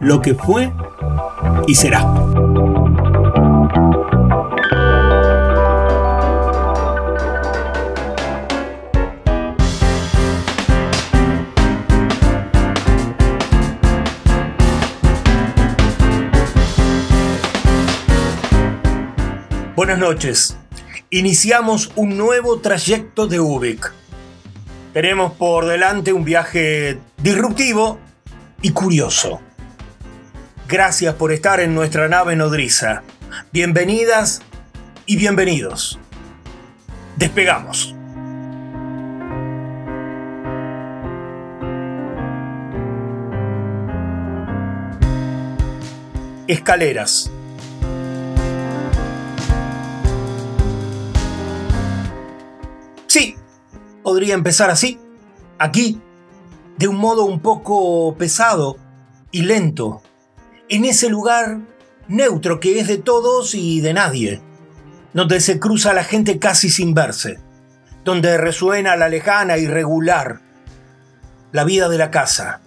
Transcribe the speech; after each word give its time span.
lo 0.00 0.20
que 0.20 0.34
fue 0.34 0.72
y 1.66 1.74
será. 1.74 2.02
Buenas 19.76 19.98
noches. 19.98 20.56
Iniciamos 21.10 21.92
un 21.94 22.16
nuevo 22.16 22.58
trayecto 22.60 23.26
de 23.26 23.38
Ubik. 23.38 23.92
Tenemos 24.92 25.32
por 25.32 25.66
delante 25.66 26.12
un 26.12 26.24
viaje 26.24 26.98
disruptivo 27.18 27.98
y 28.62 28.70
curioso. 28.70 29.40
Gracias 30.74 31.14
por 31.14 31.30
estar 31.30 31.60
en 31.60 31.72
nuestra 31.72 32.08
nave 32.08 32.34
nodriza. 32.34 33.04
Bienvenidas 33.52 34.42
y 35.06 35.14
bienvenidos. 35.14 36.00
Despegamos. 37.14 37.94
Escaleras. 46.48 47.30
Sí, 53.06 53.36
podría 54.02 54.34
empezar 54.34 54.70
así, 54.70 54.98
aquí, 55.56 56.00
de 56.78 56.88
un 56.88 56.96
modo 56.96 57.26
un 57.26 57.38
poco 57.38 58.16
pesado 58.16 58.76
y 59.30 59.42
lento, 59.42 60.02
en 60.68 60.84
ese 60.84 61.08
lugar 61.08 61.60
neutro 62.08 62.60
que 62.60 62.80
es 62.80 62.88
de 62.88 62.98
todos 62.98 63.54
y 63.54 63.80
de 63.80 63.94
nadie, 63.94 64.42
donde 65.12 65.40
se 65.40 65.58
cruza 65.58 65.94
la 65.94 66.04
gente 66.04 66.38
casi 66.38 66.70
sin 66.70 66.94
verse, 66.94 67.38
donde 68.04 68.36
resuena 68.38 68.96
la 68.96 69.08
lejana 69.08 69.58
y 69.58 69.66
regular, 69.66 70.40
la 71.52 71.64
vida 71.64 71.88
de 71.88 71.98
la 71.98 72.10
casa, 72.10 72.60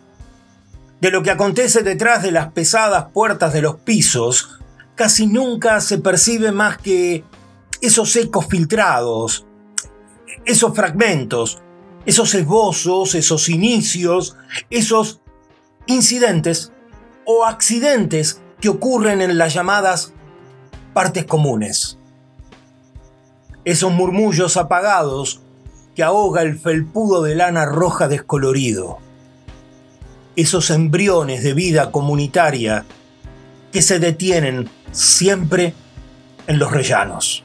de 1.02 1.12
lo 1.12 1.22
que 1.22 1.32
acontece 1.32 1.84
detrás 1.84 2.24
de 2.24 2.32
las 2.32 2.52
pesadas 2.52 3.08
puertas 3.14 3.54
de 3.54 3.62
los 3.62 3.76
pisos, 3.78 4.60
casi 4.96 5.28
nunca 5.28 5.80
se 5.82 6.00
percibe 6.00 6.52
más 6.52 6.78
que 6.78 7.24
esos 7.82 8.16
ecos 8.16 8.48
filtrados, 8.48 9.46
esos 10.46 10.74
fragmentos, 10.74 11.62
esos 12.06 12.34
esbozos, 12.34 13.14
esos 13.14 13.50
inicios, 13.50 14.38
esos 14.70 15.22
incidentes 15.86 16.72
o 17.30 17.44
accidentes 17.44 18.42
que 18.62 18.70
ocurren 18.70 19.22
en 19.22 19.38
las 19.38 19.54
llamadas 19.54 20.14
partes 20.94 21.26
comunes. 21.26 22.00
Esos 23.66 23.92
murmullos 23.92 24.56
apagados 24.56 25.42
que 25.94 26.04
ahoga 26.04 26.42
el 26.42 26.58
felpudo 26.58 27.22
de 27.24 27.36
lana 27.36 27.66
roja 27.66 28.08
descolorido. 28.08 29.00
Esos 30.38 30.70
embriones 30.70 31.44
de 31.44 31.54
vida 31.54 31.92
comunitaria 31.92 32.86
que 33.74 33.82
se 33.82 34.00
detienen 34.00 34.70
siempre 34.94 35.74
en 36.48 36.60
los 36.60 36.72
rellanos. 36.72 37.44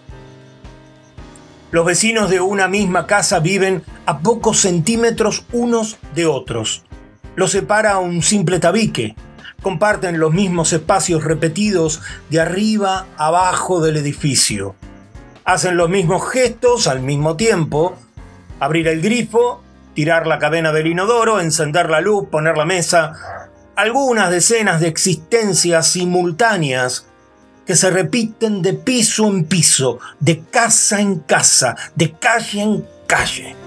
Los 1.72 1.84
vecinos 1.84 2.30
de 2.30 2.40
una 2.40 2.68
misma 2.68 3.08
casa 3.08 3.40
viven 3.40 3.82
a 4.06 4.20
pocos 4.20 4.60
centímetros 4.60 5.44
unos 5.52 5.96
de 6.14 6.26
otros. 6.26 6.84
Los 7.34 7.50
separa 7.50 7.98
un 7.98 8.22
simple 8.22 8.60
tabique. 8.60 9.16
Comparten 9.62 10.18
los 10.18 10.32
mismos 10.32 10.72
espacios 10.72 11.24
repetidos 11.24 12.00
de 12.30 12.40
arriba 12.40 13.06
abajo 13.16 13.80
del 13.80 13.96
edificio. 13.96 14.74
Hacen 15.44 15.76
los 15.76 15.88
mismos 15.88 16.28
gestos 16.30 16.88
al 16.88 17.00
mismo 17.00 17.36
tiempo. 17.36 17.96
Abrir 18.58 18.88
el 18.88 19.00
grifo, 19.00 19.62
tirar 19.94 20.26
la 20.26 20.38
cadena 20.38 20.72
del 20.72 20.88
inodoro, 20.88 21.40
encender 21.40 21.90
la 21.90 22.00
luz, 22.00 22.28
poner 22.28 22.56
la 22.56 22.64
mesa. 22.64 23.12
Algunas 23.76 24.30
decenas 24.30 24.80
de 24.80 24.88
existencias 24.88 25.86
simultáneas 25.86 27.06
que 27.64 27.76
se 27.76 27.90
repiten 27.90 28.62
de 28.62 28.74
piso 28.74 29.26
en 29.28 29.44
piso, 29.44 29.98
de 30.18 30.42
casa 30.50 31.00
en 31.00 31.20
casa, 31.20 31.76
de 31.94 32.12
calle 32.12 32.62
en 32.62 32.86
calle. 33.06 33.61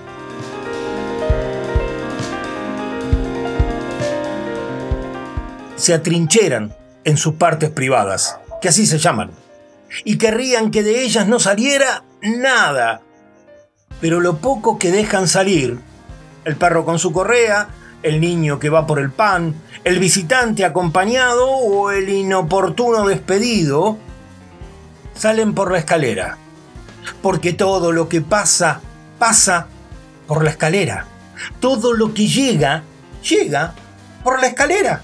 Se 5.75 5.93
atrincheran 5.93 6.73
en 7.03 7.17
sus 7.17 7.35
partes 7.35 7.69
privadas, 7.69 8.37
que 8.61 8.69
así 8.69 8.85
se 8.85 8.97
llaman, 8.97 9.31
y 10.03 10.17
querrían 10.17 10.71
que 10.71 10.83
de 10.83 11.03
ellas 11.03 11.27
no 11.27 11.39
saliera 11.39 12.03
nada. 12.21 13.01
Pero 14.01 14.19
lo 14.19 14.37
poco 14.37 14.79
que 14.79 14.91
dejan 14.91 15.27
salir, 15.27 15.79
el 16.45 16.55
perro 16.55 16.85
con 16.85 16.99
su 16.99 17.11
correa, 17.11 17.69
el 18.03 18.21
niño 18.21 18.59
que 18.59 18.69
va 18.69 18.87
por 18.87 18.99
el 18.99 19.11
pan, 19.11 19.55
el 19.83 19.99
visitante 19.99 20.63
acompañado 20.63 21.49
o 21.49 21.91
el 21.91 22.07
inoportuno 22.09 23.05
despedido, 23.07 23.97
salen 25.15 25.53
por 25.53 25.71
la 25.71 25.79
escalera. 25.79 26.37
Porque 27.21 27.53
todo 27.53 27.91
lo 27.91 28.09
que 28.09 28.21
pasa, 28.21 28.81
pasa 29.19 29.67
por 30.27 30.43
la 30.43 30.51
escalera. 30.51 31.07
Todo 31.59 31.93
lo 31.93 32.13
que 32.13 32.27
llega, 32.27 32.83
llega 33.27 33.73
por 34.23 34.39
la 34.39 34.47
escalera. 34.47 35.01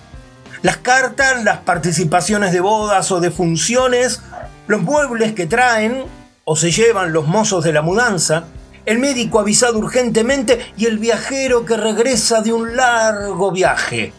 Las 0.62 0.78
cartas, 0.78 1.44
las 1.44 1.60
participaciones 1.60 2.52
de 2.52 2.60
bodas 2.60 3.12
o 3.12 3.20
de 3.20 3.32
funciones, 3.32 4.22
los 4.68 4.82
muebles 4.82 5.34
que 5.34 5.48
traen 5.48 6.06
o 6.44 6.56
se 6.56 6.72
llevan 6.72 7.14
los 7.14 7.28
mozos 7.28 7.64
de 7.64 7.74
la 7.74 7.82
mudanza, 7.82 8.46
el 8.86 9.00
médico 9.00 9.40
avisado 9.40 9.78
urgentemente 9.78 10.74
y 10.78 10.86
el 10.86 11.00
viajero 11.00 11.66
que 11.66 11.78
regresa 11.78 12.42
de 12.42 12.54
un 12.54 12.76
largo 12.76 13.52
viaje. 13.52 14.14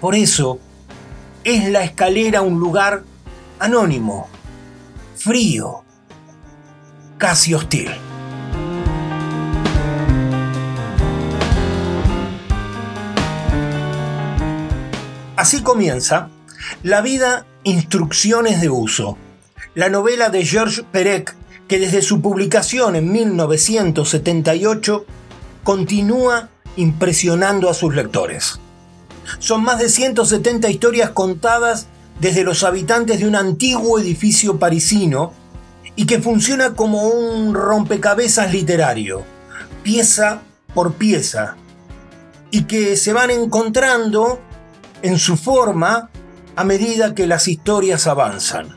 Por 0.00 0.14
eso 0.14 0.58
es 1.44 1.70
la 1.70 1.82
escalera 1.84 2.42
un 2.42 2.58
lugar 2.58 3.02
anónimo, 3.58 4.28
frío, 5.16 5.84
casi 7.18 7.54
hostil. 7.54 7.90
Así 15.44 15.60
comienza 15.60 16.30
La 16.82 17.02
vida, 17.02 17.44
instrucciones 17.64 18.62
de 18.62 18.70
uso, 18.70 19.18
la 19.74 19.90
novela 19.90 20.30
de 20.30 20.42
Georges 20.42 20.86
Perec 20.90 21.34
que 21.68 21.78
desde 21.78 22.00
su 22.00 22.22
publicación 22.22 22.96
en 22.96 23.12
1978 23.12 25.04
continúa 25.62 26.48
impresionando 26.76 27.68
a 27.68 27.74
sus 27.74 27.94
lectores. 27.94 28.58
Son 29.38 29.62
más 29.62 29.80
de 29.80 29.90
170 29.90 30.70
historias 30.70 31.10
contadas 31.10 31.88
desde 32.20 32.42
los 32.42 32.64
habitantes 32.64 33.20
de 33.20 33.28
un 33.28 33.36
antiguo 33.36 33.98
edificio 33.98 34.58
parisino 34.58 35.34
y 35.94 36.06
que 36.06 36.22
funciona 36.22 36.72
como 36.72 37.02
un 37.02 37.52
rompecabezas 37.52 38.50
literario, 38.50 39.24
pieza 39.82 40.40
por 40.72 40.94
pieza, 40.94 41.56
y 42.50 42.62
que 42.62 42.96
se 42.96 43.12
van 43.12 43.28
encontrando 43.28 44.40
en 45.04 45.18
su 45.18 45.36
forma 45.36 46.08
a 46.56 46.64
medida 46.64 47.14
que 47.14 47.26
las 47.26 47.46
historias 47.46 48.06
avanzan. 48.06 48.68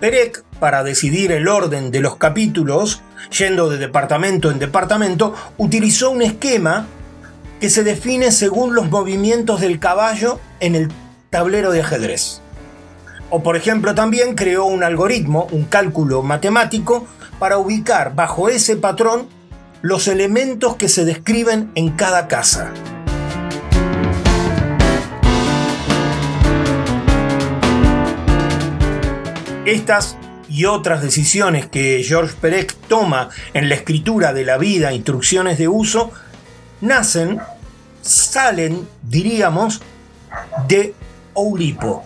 Perec, 0.00 0.42
para 0.58 0.82
decidir 0.82 1.30
el 1.30 1.46
orden 1.46 1.90
de 1.90 2.00
los 2.00 2.16
capítulos, 2.16 3.02
yendo 3.38 3.68
de 3.68 3.76
departamento 3.76 4.50
en 4.50 4.58
departamento, 4.58 5.34
utilizó 5.58 6.10
un 6.10 6.22
esquema 6.22 6.86
que 7.60 7.68
se 7.68 7.84
define 7.84 8.32
según 8.32 8.74
los 8.74 8.88
movimientos 8.88 9.60
del 9.60 9.78
caballo 9.78 10.40
en 10.58 10.74
el 10.74 10.88
tablero 11.28 11.70
de 11.70 11.82
ajedrez. 11.82 12.40
O 13.28 13.42
por 13.42 13.56
ejemplo 13.56 13.94
también 13.94 14.36
creó 14.36 14.64
un 14.64 14.82
algoritmo, 14.82 15.48
un 15.50 15.64
cálculo 15.64 16.22
matemático, 16.22 17.06
para 17.38 17.58
ubicar 17.58 18.14
bajo 18.14 18.48
ese 18.48 18.76
patrón 18.76 19.28
los 19.82 20.08
elementos 20.08 20.76
que 20.76 20.88
se 20.88 21.04
describen 21.04 21.70
en 21.74 21.90
cada 21.90 22.26
casa. 22.26 22.72
Estas 29.68 30.16
y 30.48 30.64
otras 30.64 31.02
decisiones 31.02 31.66
que 31.66 32.02
Georges 32.02 32.36
Perec 32.36 32.74
toma 32.88 33.28
en 33.52 33.68
la 33.68 33.74
escritura 33.74 34.32
de 34.32 34.46
la 34.46 34.56
vida, 34.56 34.94
instrucciones 34.94 35.58
de 35.58 35.68
uso, 35.68 36.10
nacen, 36.80 37.38
salen, 38.00 38.88
diríamos, 39.02 39.82
de 40.68 40.94
Oulipo, 41.34 42.02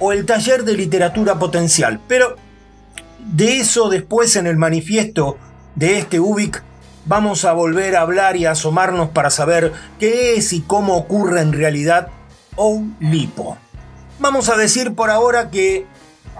o 0.00 0.10
el 0.10 0.26
taller 0.26 0.64
de 0.64 0.76
literatura 0.76 1.38
potencial. 1.38 2.00
Pero 2.08 2.34
de 3.20 3.58
eso 3.58 3.88
después 3.88 4.34
en 4.34 4.48
el 4.48 4.56
manifiesto 4.56 5.38
de 5.76 5.98
este 5.98 6.18
UBIC 6.18 6.64
vamos 7.06 7.44
a 7.44 7.52
volver 7.52 7.94
a 7.94 8.00
hablar 8.00 8.36
y 8.36 8.46
a 8.46 8.50
asomarnos 8.50 9.10
para 9.10 9.30
saber 9.30 9.72
qué 10.00 10.34
es 10.34 10.52
y 10.52 10.62
cómo 10.62 10.96
ocurre 10.96 11.42
en 11.42 11.52
realidad 11.52 12.08
Oulipo. 12.56 13.56
Vamos 14.18 14.48
a 14.48 14.56
decir 14.56 14.96
por 14.96 15.10
ahora 15.10 15.48
que 15.48 15.86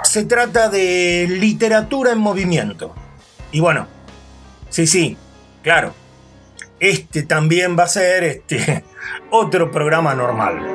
se 0.04 0.24
trata 0.24 0.68
de 0.68 1.26
literatura 1.28 2.12
en 2.12 2.18
movimiento. 2.18 2.94
Y 3.50 3.60
bueno, 3.60 3.86
sí, 4.68 4.86
sí, 4.86 5.16
claro. 5.62 5.94
Este 6.80 7.22
también 7.22 7.78
va 7.78 7.84
a 7.84 7.88
ser 7.88 8.24
este 8.24 8.84
otro 9.30 9.70
programa 9.70 10.14
normal. 10.14 10.71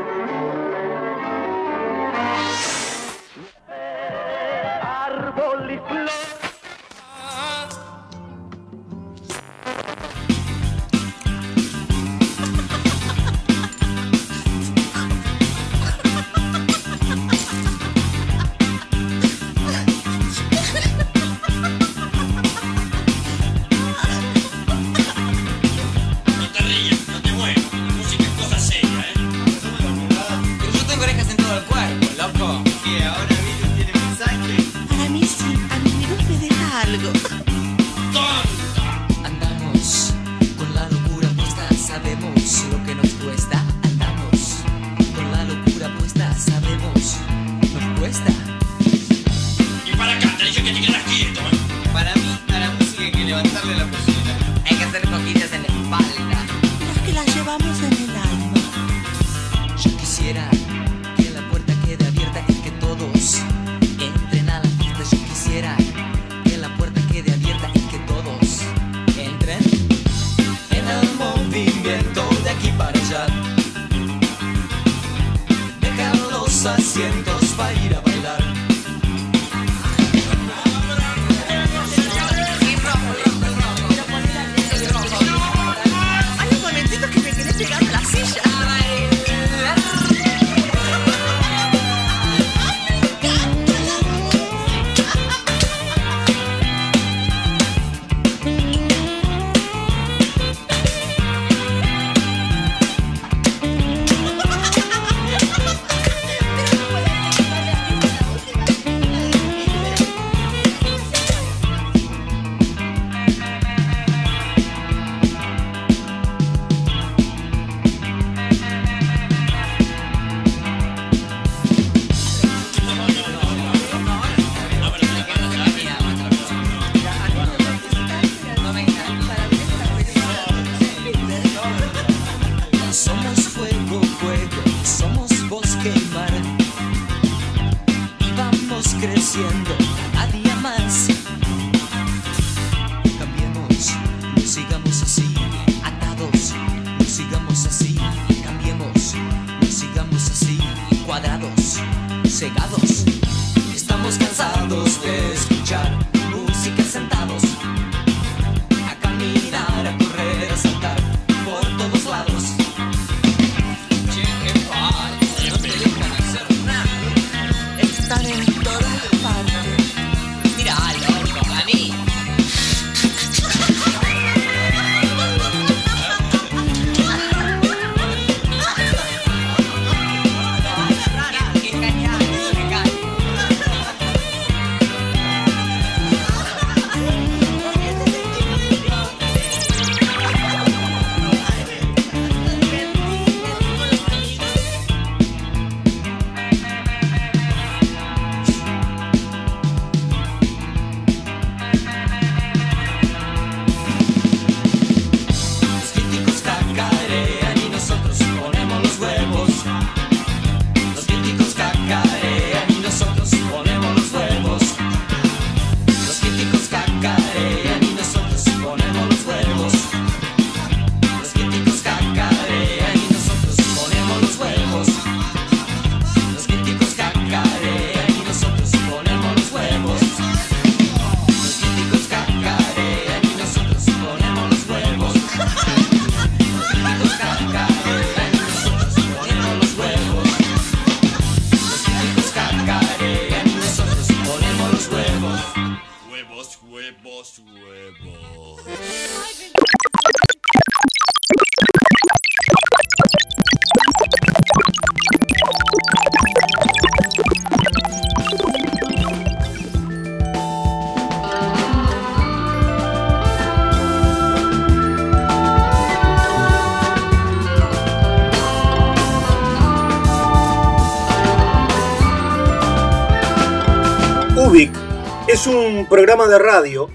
Programa 275.89 276.27
de 276.27 276.37
radio 276.37 276.89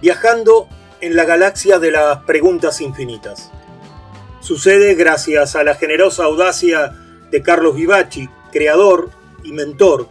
viajando 0.00 0.68
en 1.00 1.16
la 1.16 1.24
galaxia 1.24 1.78
de 1.78 1.90
las 1.90 2.22
preguntas 2.22 2.80
infinitas. 2.80 3.50
Sucede 4.40 4.94
gracias 4.94 5.54
a 5.54 5.64
la 5.64 5.74
generosa 5.74 6.24
audacia 6.24 6.94
de 7.30 7.42
Carlos 7.42 7.74
Vivaci, 7.74 8.30
creador 8.50 9.10
y 9.44 9.52
mentor 9.52 10.08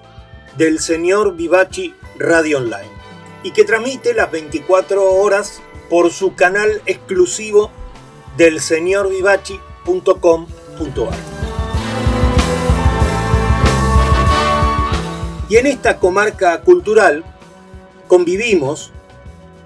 del 0.55 0.79
señor 0.79 1.35
Vivaci 1.35 1.95
Radio 2.19 2.59
Online, 2.59 2.91
y 3.43 3.51
que 3.51 3.63
transmite 3.63 4.13
las 4.13 4.31
24 4.31 5.03
horas 5.03 5.61
por 5.89 6.11
su 6.11 6.35
canal 6.35 6.81
exclusivo 6.85 7.71
del 8.35 8.61
señorvivaci.com.ar. 8.61 11.17
Y 15.49 15.55
en 15.55 15.65
esta 15.65 15.97
comarca 15.97 16.61
cultural 16.61 17.23
convivimos 18.07 18.91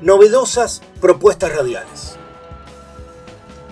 novedosas 0.01 0.81
propuestas 0.99 1.55
radiales. 1.55 2.15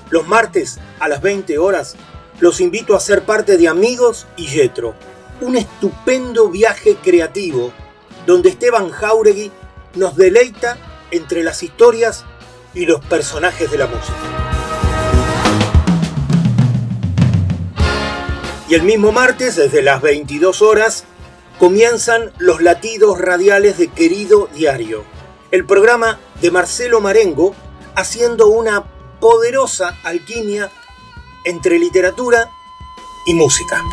Los 0.10 0.28
martes 0.28 0.80
a 1.00 1.08
las 1.08 1.22
20 1.22 1.58
horas 1.58 1.96
los 2.40 2.62
invito 2.62 2.96
a 2.96 3.00
ser 3.00 3.24
parte 3.24 3.58
de 3.58 3.68
Amigos 3.68 4.28
y 4.38 4.48
Yetro, 4.48 4.96
un 5.42 5.56
estupendo 5.56 6.50
viaje 6.50 6.96
creativo 6.96 7.72
donde 8.26 8.50
Esteban 8.50 8.90
Jauregui 8.92 9.52
nos 9.96 10.16
deleita 10.16 10.78
entre 11.12 11.44
las 11.44 11.64
historias 11.64 12.26
y 12.74 12.86
los 12.86 13.04
personajes 13.06 13.72
de 13.72 13.78
la 13.78 13.88
música. 13.88 14.14
Y 18.70 18.76
el 18.76 18.84
mismo 18.84 19.12
martes, 19.12 19.56
desde 19.56 19.82
las 19.82 20.00
22 20.02 20.62
horas, 20.62 21.06
comienzan 21.60 22.32
los 22.38 22.62
latidos 22.62 23.20
radiales 23.20 23.78
de 23.78 23.90
Querido 23.90 24.48
Diario, 24.56 25.04
el 25.52 25.66
programa 25.66 26.18
de 26.42 26.52
Marcelo 26.52 27.02
Marengo 27.02 27.54
haciendo 27.96 28.48
una 28.48 28.86
poderosa 29.20 29.98
alquimia 30.04 30.72
entre 31.44 31.78
literatura 31.78 32.50
y 33.26 33.34
música. 33.34 33.84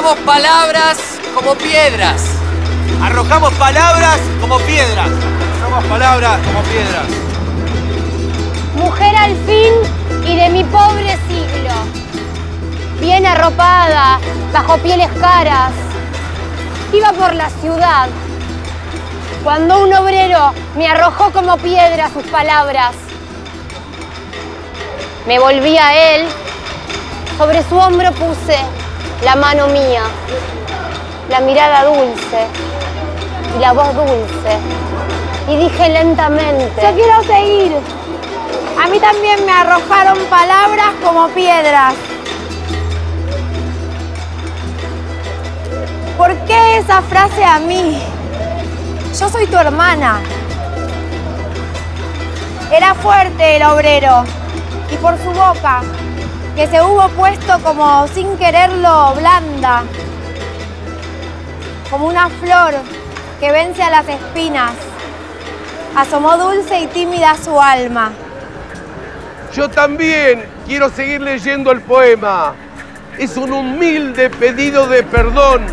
Arrojamos 0.00 0.24
palabras 0.24 0.98
como 1.34 1.54
piedras. 1.56 2.22
Arrojamos 3.02 3.52
palabras 3.52 4.18
como 4.40 4.58
piedras. 4.60 5.10
Arrojamos 5.60 5.84
palabras 5.90 6.40
como 6.46 6.62
piedras. 6.62 7.06
Mujer 8.76 9.14
al 9.14 9.36
fin 9.44 9.74
y 10.26 10.36
de 10.36 10.48
mi 10.48 10.64
pobre 10.64 11.18
siglo. 11.28 11.74
Bien 12.98 13.26
arropada, 13.26 14.18
bajo 14.54 14.78
pieles 14.78 15.10
caras. 15.20 15.72
Iba 16.94 17.12
por 17.12 17.34
la 17.34 17.50
ciudad. 17.50 18.08
Cuando 19.44 19.82
un 19.82 19.92
obrero 19.92 20.54
me 20.78 20.88
arrojó 20.88 21.30
como 21.30 21.58
piedra 21.58 22.08
sus 22.08 22.24
palabras. 22.28 22.94
Me 25.26 25.38
volví 25.38 25.76
a 25.76 26.14
él. 26.14 26.26
Sobre 27.36 27.62
su 27.68 27.76
hombro 27.76 28.12
puse 28.12 28.56
la 29.22 29.36
mano 29.36 29.66
mía, 29.66 30.02
la 31.28 31.40
mirada 31.40 31.84
dulce 31.84 32.46
y 33.56 33.60
la 33.60 33.72
voz 33.72 33.94
dulce. 33.94 34.58
Y 35.48 35.56
dije 35.56 35.88
lentamente, 35.90 36.80
yo 36.82 36.94
quiero 36.94 37.22
seguir. 37.24 37.72
A 38.82 38.88
mí 38.88 38.98
también 38.98 39.44
me 39.44 39.52
arrojaron 39.52 40.18
palabras 40.30 40.88
como 41.04 41.28
piedras. 41.28 41.94
¿Por 46.16 46.34
qué 46.46 46.78
esa 46.78 47.02
frase 47.02 47.44
a 47.44 47.58
mí? 47.58 48.00
Yo 49.18 49.28
soy 49.28 49.46
tu 49.46 49.56
hermana. 49.56 50.20
Era 52.72 52.94
fuerte 52.94 53.56
el 53.56 53.62
obrero 53.64 54.24
y 54.90 54.96
por 54.96 55.18
su 55.18 55.30
boca 55.30 55.82
que 56.60 56.66
se 56.66 56.82
hubo 56.82 57.08
puesto 57.16 57.58
como 57.62 58.06
sin 58.08 58.36
quererlo 58.36 59.14
blanda, 59.14 59.82
como 61.90 62.06
una 62.06 62.28
flor 62.28 62.74
que 63.40 63.50
vence 63.50 63.82
a 63.82 63.88
las 63.88 64.06
espinas. 64.06 64.72
Asomó 65.96 66.36
dulce 66.36 66.80
y 66.80 66.86
tímida 66.88 67.34
su 67.42 67.58
alma. 67.58 68.12
Yo 69.54 69.70
también 69.70 70.44
quiero 70.66 70.90
seguir 70.90 71.22
leyendo 71.22 71.72
el 71.72 71.80
poema. 71.80 72.52
Es 73.16 73.38
un 73.38 73.54
humilde 73.54 74.28
pedido 74.28 74.86
de 74.86 75.02
perdón 75.02 75.64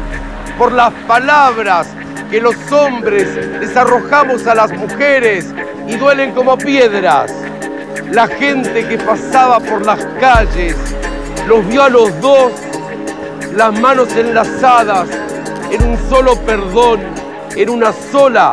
por 0.58 0.72
las 0.72 0.94
palabras 1.06 1.90
que 2.32 2.40
los 2.40 2.56
hombres 2.72 3.28
les 3.60 3.76
arrojamos 3.76 4.48
a 4.48 4.56
las 4.56 4.72
mujeres 4.72 5.54
y 5.86 5.98
duelen 5.98 6.32
como 6.32 6.58
piedras. 6.58 7.34
La 8.12 8.28
gente 8.28 8.88
que 8.88 8.98
pasaba 8.98 9.60
por 9.60 9.86
las 9.86 10.04
calles 10.20 10.76
los 11.48 11.68
vio 11.68 11.84
a 11.84 11.90
los 11.90 12.20
dos, 12.22 12.52
las 13.56 13.78
manos 13.80 14.16
enlazadas 14.16 15.10
en 15.72 15.84
un 15.84 16.10
solo 16.10 16.40
perdón, 16.42 17.02
en 17.56 17.70
una 17.70 17.92
sola, 18.12 18.52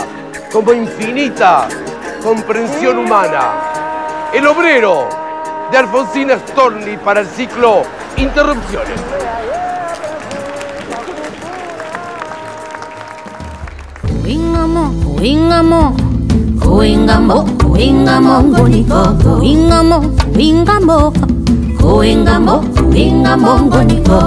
como 0.52 0.73
infinita 0.73 1.68
comprensión 2.23 2.99
humana. 2.99 4.30
El 4.32 4.46
obrero 4.46 5.08
de 5.70 5.78
Alfonsina 5.78 6.38
Storni 6.49 6.96
para 6.96 7.20
el 7.20 7.26
ciclo 7.26 7.82
Interrupciones. 8.16 9.00
Kuingamo, 16.64 17.44
kuingamo, 17.62 18.42
ngoniko, 18.42 19.00
kuingamo, 19.23 19.99
kuingamo, 20.35 21.12
kuingamo, 21.80 22.54
kuingamo, 22.76 23.52
ngoniko, 23.68 24.18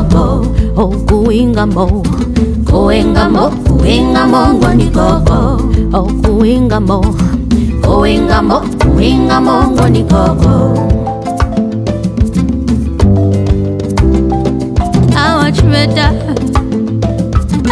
oh 0.78 0.90
kuingamo, 1.08 1.86
kuingamo, 2.70 3.44
kuingamo, 3.68 4.42
ngoniko, 4.54 5.08
oh 5.94 6.08
kuingamo, 6.24 6.98
kuingamo, 7.84 8.58
kuingamo, 8.82 9.56
ngoniko. 9.74 10.22
Awachweta, 15.18 16.08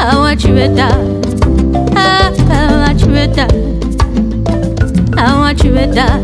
awachweta, 0.09 0.87
awachweta. 1.95 3.47
I 5.27 5.33
want 5.39 5.63
you 5.63 5.71
to 5.73 5.85
die. 5.87 6.21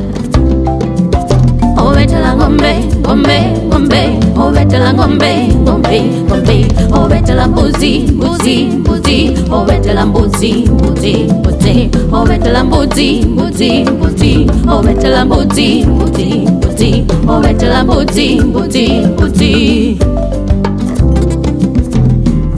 Oh, 1.77 1.93
vete 1.95 2.19
la 2.19 2.33
ngombe, 2.35 2.73
ngombe, 3.01 3.39
ngombe, 3.69 4.19
oh, 4.37 4.51
vete 4.51 4.77
la 4.79 4.91
ngombe, 4.93 5.47
ngombe, 5.65 6.01
ngombe, 6.27 6.67
oh, 6.93 7.07
vete 7.07 7.33
la 7.33 7.47
mbuzi, 7.47 7.99
mbuzi, 8.13 8.65
mbuzi, 8.65 9.33
oh, 9.51 9.63
vete 9.65 9.93
la 9.93 10.05
mbuzi, 10.05 10.53
mbuzi, 10.71 11.13
mbuzi, 11.33 11.89
oh, 12.13 12.23
vete 12.25 12.51
la 12.51 12.63
mbuzi, 12.63 13.21
mbuzi, 13.25 13.83
mbuzi, 13.83 14.47
oh, 14.69 14.81
vete 14.81 15.07
la 15.09 15.25
mbuzi, 15.25 15.85
mbuzi, 15.85 16.25
mbuzi, 16.51 17.05
oh, 17.27 17.39
vete 17.39 17.65
la 17.67 17.83
mbuzi, 17.83 18.39
mbuzi, 18.41 18.89
mbuzi. 18.91 19.97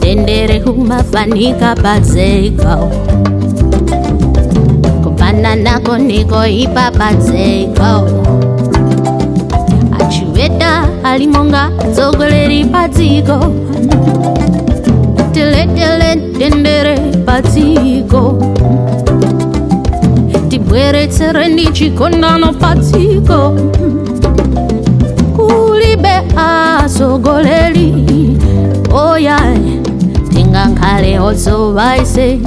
Tendere 0.00 0.60
kumafanika 0.60 1.74
pazekao 1.74 2.90
jina 5.44 5.56
lako 5.56 5.98
nikoipapazeikao 5.98 8.08
achiweda 10.00 10.88
alimonga 11.04 11.70
zogoleri 11.96 12.64
patiko. 12.64 13.38
Tele 15.32 15.66
padziko 15.66 15.72
teletele 15.74 16.16
dendere 16.38 16.98
padziko 17.26 18.38
tibweretsere 20.48 21.48
ndi 21.48 21.66
chikondano 21.66 22.52
padziko 22.52 23.56
kulibe 25.36 26.22
azogoleri 26.36 27.94
oyaye 28.94 29.80
tingankhale 30.32 31.20
otsovaise 31.20 32.38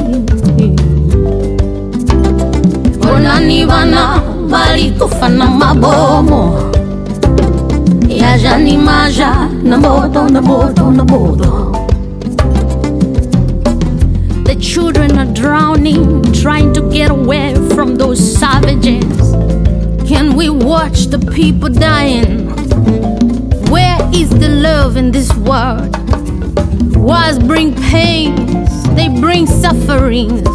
ona 3.30 4.22
Vajani 4.48 4.94
vana 4.98 5.30
na 5.30 5.46
mabomo 5.48 6.72
maja 8.84 9.50
na 9.64 9.78
moto 9.78 10.28
na 10.30 10.42
moto 10.42 10.92
na 10.92 11.04
moto 11.04 11.72
The 14.46 14.56
children 14.56 15.18
are 15.18 15.34
drowning 15.34 16.24
Trying 16.32 16.74
to 16.74 16.82
get 16.90 17.12
away 17.12 17.56
from 17.76 17.98
those 17.98 18.20
savages 18.20 19.36
Can 20.08 20.36
we 20.38 20.50
watch 20.50 21.08
the 21.08 21.20
people 21.20 21.70
dying? 21.70 22.48
Where 23.70 24.00
is 24.14 24.30
the 24.30 24.48
love 24.48 24.96
in 24.96 25.12
this 25.12 25.34
world? 25.36 25.94
Wars 26.96 27.38
bring 27.40 27.76
pains, 27.76 28.84
they 28.96 29.10
bring 29.10 29.46
sufferings. 29.46 30.48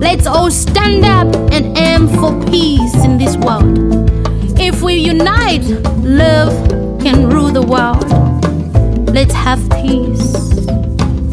Let's 0.00 0.26
all 0.26 0.50
stand 0.50 1.04
up 1.04 1.28
and 1.52 1.76
aim 1.76 2.08
for 2.08 2.32
peace 2.46 2.94
in 3.04 3.18
this 3.18 3.36
world. 3.36 3.78
If 4.58 4.80
we 4.80 4.94
unite, 4.94 5.62
love 6.02 6.52
can 7.00 7.28
rule 7.28 7.50
the 7.50 7.60
world. 7.60 8.08
Let's 9.14 9.34
have 9.34 9.60
peace 9.68 10.34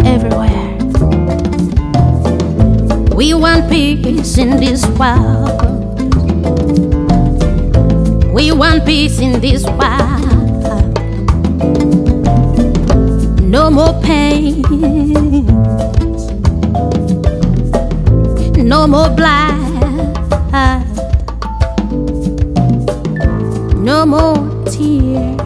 everywhere. 0.06 0.76
We 3.16 3.34
want 3.34 3.70
peace 3.72 4.38
in 4.38 4.58
this 4.58 4.86
world. 5.00 5.64
We 8.34 8.52
want 8.52 8.86
peace 8.86 9.20
in 9.22 9.40
this 9.40 9.64
world. 9.64 10.28
No 13.42 13.72
more 13.72 14.00
pain. 14.04 14.62
No 18.88 18.92
more 18.92 19.10
black. 19.10 19.52
No 23.76 24.06
more 24.06 24.64
tears. 24.72 25.37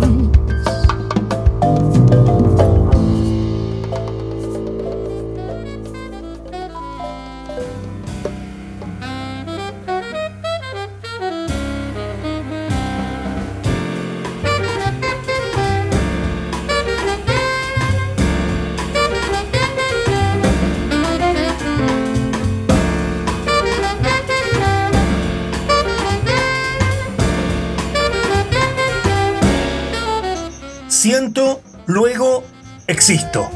Existo. 33.01 33.49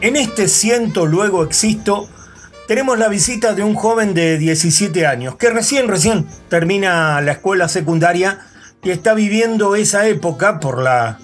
En 0.00 0.14
este 0.14 0.46
siento, 0.46 1.06
luego 1.06 1.42
existo, 1.42 2.08
tenemos 2.68 3.00
la 3.00 3.08
visita 3.08 3.54
de 3.54 3.64
un 3.64 3.74
joven 3.74 4.14
de 4.14 4.38
17 4.38 5.04
años 5.08 5.34
que 5.34 5.50
recién, 5.50 5.88
recién 5.88 6.24
termina 6.48 7.20
la 7.20 7.32
escuela 7.32 7.68
secundaria 7.68 8.38
y 8.84 8.90
está 8.90 9.14
viviendo 9.14 9.74
esa 9.74 10.06
época 10.06 10.60
por 10.60 10.80
la 10.80 11.18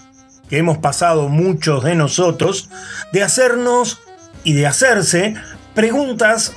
que 0.48 0.58
hemos 0.58 0.78
pasado 0.78 1.28
muchos 1.28 1.84
de 1.84 1.94
nosotros, 1.94 2.68
de 3.12 3.22
hacernos 3.22 4.00
y 4.42 4.54
de 4.54 4.66
hacerse 4.66 5.34
preguntas 5.76 6.52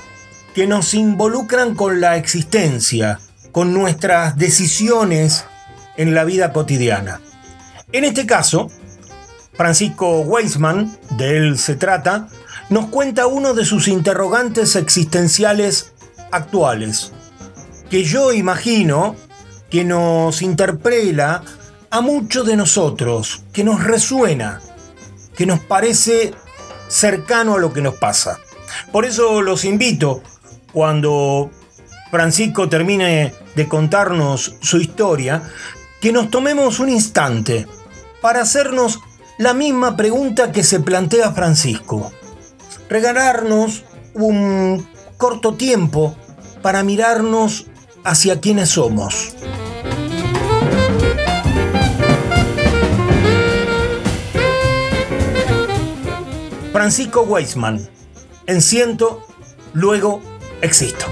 que 0.56 0.66
nos 0.66 0.96
involucran 0.96 1.76
con 1.76 2.02
la 2.02 2.18
existencia, 2.18 3.20
con 3.52 3.74
nuestras 3.74 4.38
decisiones 4.38 5.46
en 5.98 6.14
la 6.14 6.24
vida 6.24 6.54
cotidiana. 6.54 7.22
En 7.92 8.04
este 8.06 8.26
caso, 8.26 8.70
Francisco 9.54 10.22
Weisman, 10.22 10.98
de 11.18 11.38
él 11.38 11.58
se 11.58 11.76
trata, 11.76 12.28
nos 12.70 12.88
cuenta 12.88 13.28
uno 13.28 13.54
de 13.54 13.66
sus 13.66 13.88
interrogantes 13.88 14.76
existenciales 14.76 15.94
actuales, 16.32 17.12
que 17.90 18.04
yo 18.04 18.32
imagino 18.32 19.16
que 19.70 19.84
nos 19.84 20.42
interpela 20.42 21.44
a 21.90 22.02
muchos 22.02 22.46
de 22.46 22.56
nosotros, 22.56 23.44
que 23.52 23.64
nos 23.64 23.84
resuena, 23.84 24.62
que 25.36 25.46
nos 25.46 25.60
parece 25.60 26.34
cercano 26.88 27.56
a 27.56 27.60
lo 27.60 27.74
que 27.74 27.82
nos 27.82 27.96
pasa. 27.96 28.40
Por 28.92 29.06
eso 29.06 29.42
los 29.42 29.66
invito, 29.66 30.22
cuando 30.72 31.50
Francisco 32.12 32.68
termine 32.70 33.34
de 33.56 33.68
contarnos 33.68 34.56
su 34.62 34.78
historia, 34.78 35.44
que 36.02 36.12
nos 36.12 36.30
tomemos 36.30 36.80
un 36.80 36.90
instante 36.90 37.68
para 38.22 38.42
hacernos 38.42 39.00
la 39.38 39.54
misma 39.54 39.96
pregunta 39.96 40.52
que 40.52 40.64
se 40.64 40.80
plantea 40.80 41.32
Francisco. 41.32 42.12
Regalarnos 42.90 43.84
un 44.14 44.88
corto 45.18 45.54
tiempo 45.54 46.16
para 46.62 46.84
mirarnos 46.84 47.68
hacia 48.04 48.40
quienes 48.40 48.70
somos. 48.70 49.36
Francisco 56.72 57.22
Weisman, 57.22 57.90
en 58.48 58.62
Siento, 58.62 59.22
luego 59.74 60.22
existo. 60.62 61.06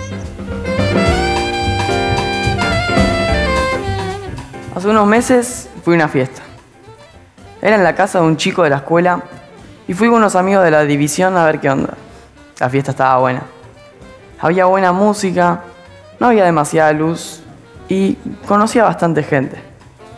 Hace 4.77 4.89
unos 4.89 5.07
meses 5.07 5.69
fui 5.83 5.95
a 5.95 5.97
una 5.97 6.07
fiesta. 6.07 6.43
Era 7.63 7.77
en 7.77 7.83
la 7.83 7.95
casa 7.95 8.19
de 8.19 8.27
un 8.27 8.37
chico 8.37 8.61
de 8.61 8.69
la 8.69 8.75
escuela 8.75 9.23
y 9.87 9.95
fui 9.95 10.07
con 10.07 10.17
unos 10.17 10.35
amigos 10.35 10.63
de 10.63 10.69
la 10.69 10.83
división 10.83 11.35
a 11.35 11.45
ver 11.45 11.59
qué 11.59 11.67
onda. 11.67 11.95
La 12.59 12.69
fiesta 12.69 12.91
estaba 12.91 13.17
buena. 13.17 13.41
Había 14.39 14.65
buena 14.65 14.91
música, 14.91 15.61
no 16.19 16.27
había 16.27 16.45
demasiada 16.45 16.93
luz 16.93 17.41
y 17.89 18.19
conocía 18.47 18.83
bastante 18.83 19.23
gente. 19.23 19.59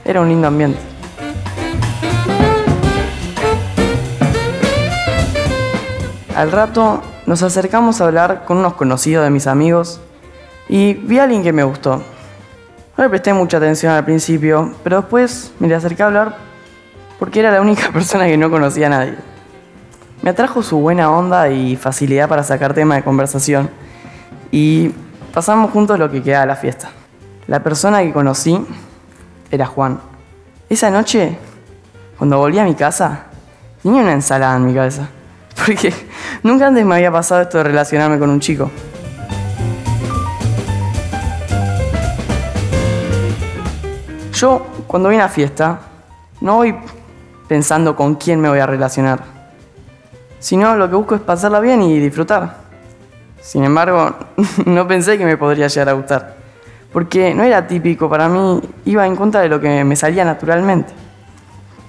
Era 0.04 0.20
un 0.20 0.28
lindo 0.28 0.50
ambiente. 0.50 0.80
Al 6.36 6.52
rato 6.52 7.02
nos 7.26 7.44
acercamos 7.44 8.02
a 8.02 8.08
hablar 8.08 8.44
con 8.44 8.58
unos 8.58 8.74
conocidos 8.74 9.24
de 9.24 9.30
mis 9.30 9.48
amigos 9.48 10.02
y 10.68 10.96
vi 10.96 11.18
a 11.18 11.24
alguien 11.24 11.44
que 11.44 11.54
me 11.54 11.64
gustó. 11.64 12.04
No 13.00 13.06
le 13.06 13.10
presté 13.12 13.32
mucha 13.32 13.56
atención 13.56 13.94
al 13.94 14.04
principio, 14.04 14.74
pero 14.84 14.98
después 14.98 15.54
me 15.60 15.70
le 15.70 15.76
acerqué 15.76 16.04
a 16.04 16.08
hablar 16.08 16.36
porque 17.18 17.40
era 17.40 17.50
la 17.50 17.62
única 17.62 17.90
persona 17.94 18.26
que 18.26 18.38
no 18.38 18.52
conocía 18.52 18.88
a 18.88 18.90
nadie. 18.90 19.16
Me 20.22 20.32
atrajo 20.32 20.62
su 20.62 20.78
buena 20.80 21.10
onda 21.10 21.48
y 21.48 21.78
facilidad 21.78 22.28
para 22.28 22.44
sacar 22.44 22.74
tema 22.74 22.96
de 22.96 23.04
conversación 23.04 23.70
y 24.52 24.90
pasamos 25.34 25.72
juntos 25.72 25.98
lo 25.98 26.12
que 26.12 26.22
queda 26.22 26.42
de 26.42 26.48
la 26.48 26.58
fiesta. 26.58 26.90
La 27.48 27.64
persona 27.64 28.02
que 28.02 28.12
conocí 28.12 28.68
era 29.50 29.66
Juan. 29.66 30.02
Esa 30.70 30.92
noche, 30.92 31.38
cuando 32.18 32.38
volví 32.38 32.60
a 32.60 32.66
mi 32.66 32.76
casa, 32.76 33.28
tenía 33.82 34.02
una 34.02 34.12
ensalada 34.12 34.58
en 34.58 34.66
mi 34.66 34.74
cabeza. 34.74 35.08
Porque 35.56 35.94
nunca 36.44 36.68
antes 36.68 36.86
me 36.86 36.96
había 36.96 37.14
pasado 37.14 37.44
esto 37.44 37.60
de 37.60 37.64
relacionarme 37.64 38.20
con 38.20 38.30
un 38.30 38.42
chico. 38.42 38.70
Yo, 44.40 44.66
cuando 44.88 45.10
voy 45.10 45.18
a 45.18 45.20
una 45.20 45.28
fiesta, 45.28 45.82
no 46.40 46.56
voy 46.56 46.74
pensando 47.50 47.94
con 47.94 48.16
quién 48.16 48.40
me 48.40 48.48
voy 48.48 48.60
a 48.60 48.66
relacionar, 48.66 49.20
sino 50.40 50.78
lo 50.78 50.90
que 50.90 50.96
busco 50.96 51.16
es 51.16 51.20
pasarla 51.20 51.60
bien 51.60 51.82
y 51.82 52.00
disfrutar. 52.00 52.56
Sin 53.42 53.66
embargo, 53.66 54.16
no 54.66 54.88
pensé 54.88 55.18
que 55.18 55.26
me 55.26 55.36
podría 55.36 55.68
llegar 55.68 55.90
a 55.90 55.92
gustar, 55.92 56.36
porque 56.94 57.36
no 57.36 57.44
era 57.44 57.68
típico 57.68 58.10
para 58.10 58.30
mí, 58.30 58.62
iba 58.86 59.06
en 59.06 59.18
contra 59.18 59.42
de 59.42 59.50
lo 59.50 59.60
que 59.60 59.84
me 59.84 59.98
salía 59.98 60.24
naturalmente. 60.24 60.94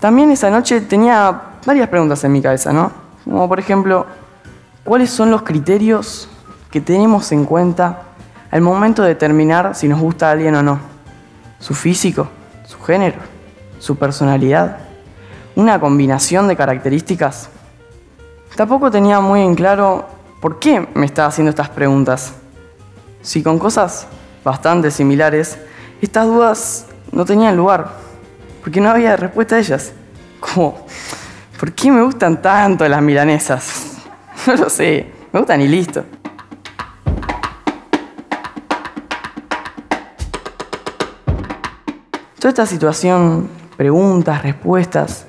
También 0.00 0.32
esa 0.32 0.50
noche 0.50 0.80
tenía 0.80 1.40
varias 1.64 1.88
preguntas 1.88 2.24
en 2.24 2.32
mi 2.32 2.42
cabeza, 2.42 2.72
¿no? 2.72 2.90
Como 3.22 3.48
por 3.48 3.60
ejemplo, 3.60 4.06
¿cuáles 4.82 5.10
son 5.10 5.30
los 5.30 5.42
criterios 5.42 6.28
que 6.68 6.80
tenemos 6.80 7.30
en 7.30 7.44
cuenta 7.44 8.02
al 8.50 8.60
momento 8.60 9.02
de 9.02 9.10
determinar 9.10 9.76
si 9.76 9.86
nos 9.86 10.00
gusta 10.00 10.30
a 10.30 10.32
alguien 10.32 10.56
o 10.56 10.64
no? 10.64 10.80
¿Su 11.60 11.74
físico? 11.74 12.26
¿Su 12.90 12.94
género? 12.94 13.18
¿Su 13.78 13.96
personalidad? 13.96 14.78
¿Una 15.54 15.78
combinación 15.78 16.48
de 16.48 16.56
características? 16.56 17.48
Tampoco 18.56 18.90
tenía 18.90 19.20
muy 19.20 19.42
en 19.42 19.54
claro 19.54 20.06
por 20.40 20.58
qué 20.58 20.88
me 20.94 21.06
estaba 21.06 21.28
haciendo 21.28 21.50
estas 21.50 21.68
preguntas. 21.68 22.32
Si 23.22 23.44
con 23.44 23.60
cosas 23.60 24.08
bastante 24.42 24.90
similares, 24.90 25.56
estas 26.02 26.26
dudas 26.26 26.86
no 27.12 27.24
tenían 27.24 27.56
lugar, 27.56 27.92
porque 28.60 28.80
no 28.80 28.90
había 28.90 29.14
respuesta 29.14 29.54
a 29.54 29.60
ellas. 29.60 29.92
Como, 30.40 30.84
¿Por 31.60 31.70
qué 31.70 31.92
me 31.92 32.02
gustan 32.02 32.42
tanto 32.42 32.88
las 32.88 33.00
milanesas? 33.00 33.98
No 34.48 34.56
lo 34.56 34.68
sé, 34.68 35.06
me 35.32 35.38
gustan 35.38 35.60
y 35.60 35.68
listo. 35.68 36.02
Toda 42.40 42.48
esta 42.48 42.64
situación, 42.64 43.50
preguntas, 43.76 44.42
respuestas, 44.42 45.26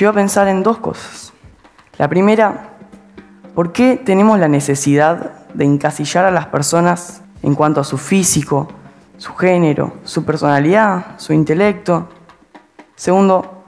me 0.00 0.06
a 0.06 0.12
pensar 0.14 0.48
en 0.48 0.62
dos 0.62 0.78
cosas. 0.78 1.34
La 1.98 2.08
primera, 2.08 2.70
¿por 3.54 3.72
qué 3.72 4.00
tenemos 4.02 4.38
la 4.38 4.48
necesidad 4.48 5.44
de 5.52 5.66
encasillar 5.66 6.24
a 6.24 6.30
las 6.30 6.46
personas 6.46 7.20
en 7.42 7.54
cuanto 7.54 7.78
a 7.82 7.84
su 7.84 7.98
físico, 7.98 8.68
su 9.18 9.34
género, 9.34 9.92
su 10.04 10.24
personalidad, 10.24 11.18
su 11.18 11.34
intelecto? 11.34 12.08
Segundo, 12.94 13.64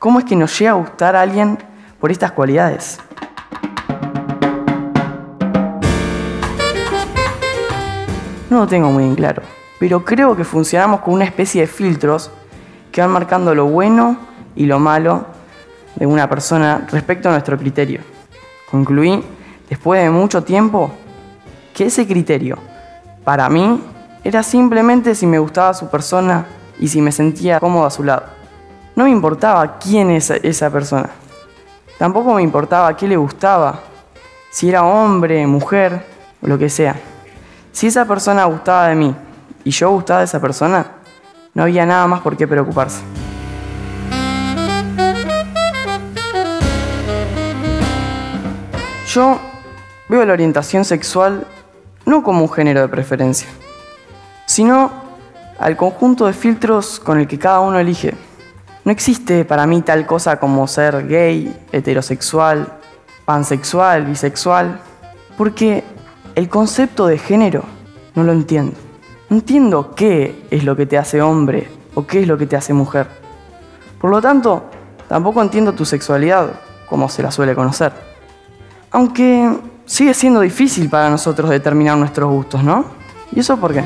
¿cómo 0.00 0.18
es 0.18 0.24
que 0.24 0.34
nos 0.34 0.58
llega 0.58 0.72
a 0.72 0.74
gustar 0.74 1.14
a 1.14 1.20
alguien 1.20 1.56
por 2.00 2.10
estas 2.10 2.32
cualidades? 2.32 2.98
No 8.50 8.58
lo 8.58 8.66
tengo 8.66 8.90
muy 8.90 9.04
en 9.04 9.14
claro, 9.14 9.42
pero 9.78 10.04
creo 10.04 10.36
que 10.36 10.44
funcionamos 10.44 11.00
con 11.00 11.14
una 11.14 11.24
especie 11.24 11.62
de 11.62 11.66
filtros 11.66 12.30
que 12.90 13.00
van 13.00 13.10
marcando 13.10 13.54
lo 13.54 13.66
bueno 13.66 14.16
y 14.54 14.66
lo 14.66 14.78
malo 14.78 15.26
de 15.96 16.06
una 16.06 16.28
persona 16.28 16.86
respecto 16.90 17.28
a 17.28 17.32
nuestro 17.32 17.58
criterio. 17.58 18.00
Concluí, 18.70 19.22
después 19.68 20.02
de 20.02 20.10
mucho 20.10 20.42
tiempo, 20.42 20.90
que 21.74 21.86
ese 21.86 22.06
criterio, 22.06 22.58
para 23.24 23.48
mí, 23.48 23.82
era 24.24 24.42
simplemente 24.42 25.14
si 25.14 25.26
me 25.26 25.38
gustaba 25.38 25.74
su 25.74 25.88
persona 25.88 26.46
y 26.78 26.88
si 26.88 27.00
me 27.00 27.12
sentía 27.12 27.60
cómodo 27.60 27.86
a 27.86 27.90
su 27.90 28.02
lado. 28.02 28.24
No 28.94 29.04
me 29.04 29.10
importaba 29.10 29.78
quién 29.78 30.10
es 30.10 30.30
esa 30.30 30.70
persona. 30.70 31.10
Tampoco 31.98 32.34
me 32.34 32.42
importaba 32.42 32.96
qué 32.96 33.06
le 33.06 33.16
gustaba, 33.16 33.80
si 34.50 34.68
era 34.68 34.84
hombre, 34.84 35.46
mujer 35.46 36.04
o 36.42 36.46
lo 36.46 36.58
que 36.58 36.70
sea. 36.70 36.96
Si 37.72 37.86
esa 37.86 38.06
persona 38.06 38.46
gustaba 38.46 38.88
de 38.88 38.94
mí 38.94 39.14
y 39.66 39.72
yo 39.72 39.90
gustaba 39.90 40.20
de 40.20 40.26
esa 40.26 40.40
persona, 40.40 40.86
no 41.52 41.64
había 41.64 41.84
nada 41.84 42.06
más 42.06 42.20
por 42.20 42.36
qué 42.36 42.46
preocuparse. 42.46 43.02
Yo 49.08 49.40
veo 50.08 50.24
la 50.24 50.34
orientación 50.34 50.84
sexual 50.84 51.48
no 52.04 52.22
como 52.22 52.42
un 52.42 52.52
género 52.52 52.80
de 52.82 52.86
preferencia, 52.86 53.48
sino 54.46 54.92
al 55.58 55.76
conjunto 55.76 56.26
de 56.26 56.32
filtros 56.32 57.00
con 57.00 57.18
el 57.18 57.26
que 57.26 57.36
cada 57.36 57.58
uno 57.58 57.80
elige. 57.80 58.14
No 58.84 58.92
existe 58.92 59.44
para 59.44 59.66
mí 59.66 59.82
tal 59.82 60.06
cosa 60.06 60.38
como 60.38 60.68
ser 60.68 61.08
gay, 61.08 61.66
heterosexual, 61.72 62.72
pansexual, 63.24 64.04
bisexual, 64.04 64.78
porque 65.36 65.82
el 66.36 66.48
concepto 66.48 67.08
de 67.08 67.18
género 67.18 67.64
no 68.14 68.22
lo 68.22 68.30
entiendo. 68.30 68.85
No 69.28 69.38
entiendo 69.38 69.92
qué 69.96 70.46
es 70.52 70.62
lo 70.62 70.76
que 70.76 70.86
te 70.86 70.96
hace 70.96 71.20
hombre 71.20 71.68
o 71.94 72.06
qué 72.06 72.20
es 72.20 72.28
lo 72.28 72.38
que 72.38 72.46
te 72.46 72.54
hace 72.54 72.72
mujer. 72.72 73.08
Por 74.00 74.10
lo 74.10 74.22
tanto, 74.22 74.64
tampoco 75.08 75.42
entiendo 75.42 75.72
tu 75.72 75.84
sexualidad 75.84 76.50
como 76.88 77.08
se 77.08 77.24
la 77.24 77.32
suele 77.32 77.56
conocer. 77.56 77.92
Aunque 78.92 79.50
sigue 79.84 80.14
siendo 80.14 80.40
difícil 80.40 80.88
para 80.88 81.10
nosotros 81.10 81.50
determinar 81.50 81.98
nuestros 81.98 82.30
gustos, 82.30 82.62
¿no? 82.62 82.84
¿Y 83.32 83.40
eso 83.40 83.56
por 83.56 83.74
qué? 83.74 83.82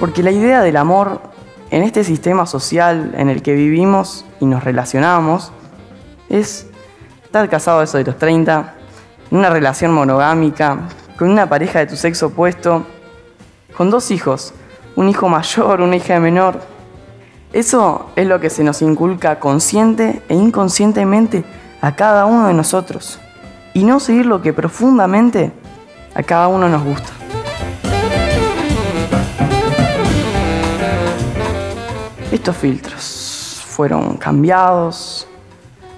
Porque 0.00 0.22
la 0.22 0.30
idea 0.30 0.62
del 0.62 0.78
amor 0.78 1.20
en 1.70 1.82
este 1.82 2.02
sistema 2.02 2.46
social 2.46 3.12
en 3.18 3.28
el 3.28 3.42
que 3.42 3.52
vivimos 3.52 4.24
y 4.40 4.46
nos 4.46 4.64
relacionamos 4.64 5.52
es 6.30 6.66
estar 7.24 7.46
casado 7.50 7.80
a 7.80 7.84
eso 7.84 7.98
de 7.98 8.04
los 8.04 8.16
30, 8.16 8.72
en 8.72 8.75
una 9.30 9.50
relación 9.50 9.92
monogámica, 9.92 10.78
con 11.18 11.30
una 11.30 11.48
pareja 11.48 11.80
de 11.80 11.86
tu 11.86 11.96
sexo 11.96 12.26
opuesto, 12.26 12.86
con 13.76 13.90
dos 13.90 14.10
hijos, 14.10 14.54
un 14.94 15.08
hijo 15.08 15.28
mayor, 15.28 15.80
una 15.80 15.96
hija 15.96 16.20
menor. 16.20 16.60
Eso 17.52 18.10
es 18.16 18.26
lo 18.26 18.40
que 18.40 18.50
se 18.50 18.64
nos 18.64 18.82
inculca 18.82 19.38
consciente 19.38 20.22
e 20.28 20.34
inconscientemente 20.34 21.44
a 21.80 21.94
cada 21.94 22.26
uno 22.26 22.46
de 22.48 22.54
nosotros. 22.54 23.18
Y 23.74 23.84
no 23.84 24.00
seguir 24.00 24.26
lo 24.26 24.42
que 24.42 24.52
profundamente 24.52 25.52
a 26.14 26.22
cada 26.22 26.48
uno 26.48 26.68
nos 26.68 26.82
gusta. 26.82 27.10
Estos 32.32 32.56
filtros 32.56 33.62
fueron 33.66 34.16
cambiados, 34.16 35.26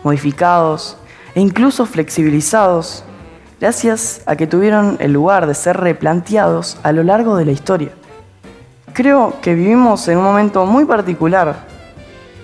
modificados 0.03 0.97
e 1.35 1.41
incluso 1.41 1.87
flexibilizados 1.87 3.05
gracias 3.61 4.23
a 4.27 4.37
que 4.37 4.47
tuvieron 4.47 4.97
el 5.01 5.12
lugar 5.12 5.47
de 5.47 5.55
ser 5.55 5.77
replanteados 5.77 6.79
a 6.83 6.92
lo 6.92 7.03
largo 7.03 7.37
de 7.37 7.44
la 7.44 7.53
historia. 7.53 7.90
Creo 8.92 9.35
que 9.40 9.55
vivimos 9.55 10.07
en 10.09 10.18
un 10.18 10.25
momento 10.25 10.64
muy 10.66 10.85
particular 10.85 11.66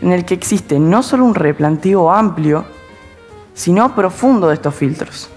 en 0.03 0.13
el 0.13 0.25
que 0.25 0.35
existe 0.35 0.79
no 0.79 1.03
solo 1.03 1.25
un 1.25 1.35
replanteo 1.35 2.11
amplio, 2.11 2.65
sino 3.55 3.95
profundo 3.95 4.49
de 4.49 4.55
estos 4.55 4.75
filtros. 4.75 5.31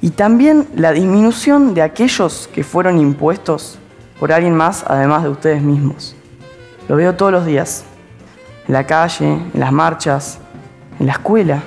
Y 0.00 0.10
también 0.10 0.68
la 0.74 0.92
disminución 0.92 1.72
de 1.74 1.82
aquellos 1.82 2.48
que 2.52 2.62
fueron 2.62 2.98
impuestos 2.98 3.78
por 4.20 4.32
alguien 4.32 4.54
más 4.54 4.84
además 4.86 5.22
de 5.22 5.30
ustedes 5.30 5.62
mismos. 5.62 6.14
Lo 6.88 6.96
veo 6.96 7.14
todos 7.14 7.32
los 7.32 7.46
días, 7.46 7.84
en 8.68 8.74
la 8.74 8.86
calle, 8.86 9.26
en 9.26 9.52
las 9.54 9.72
marchas, 9.72 10.38
en 10.98 11.06
la 11.06 11.12
escuela. 11.12 11.62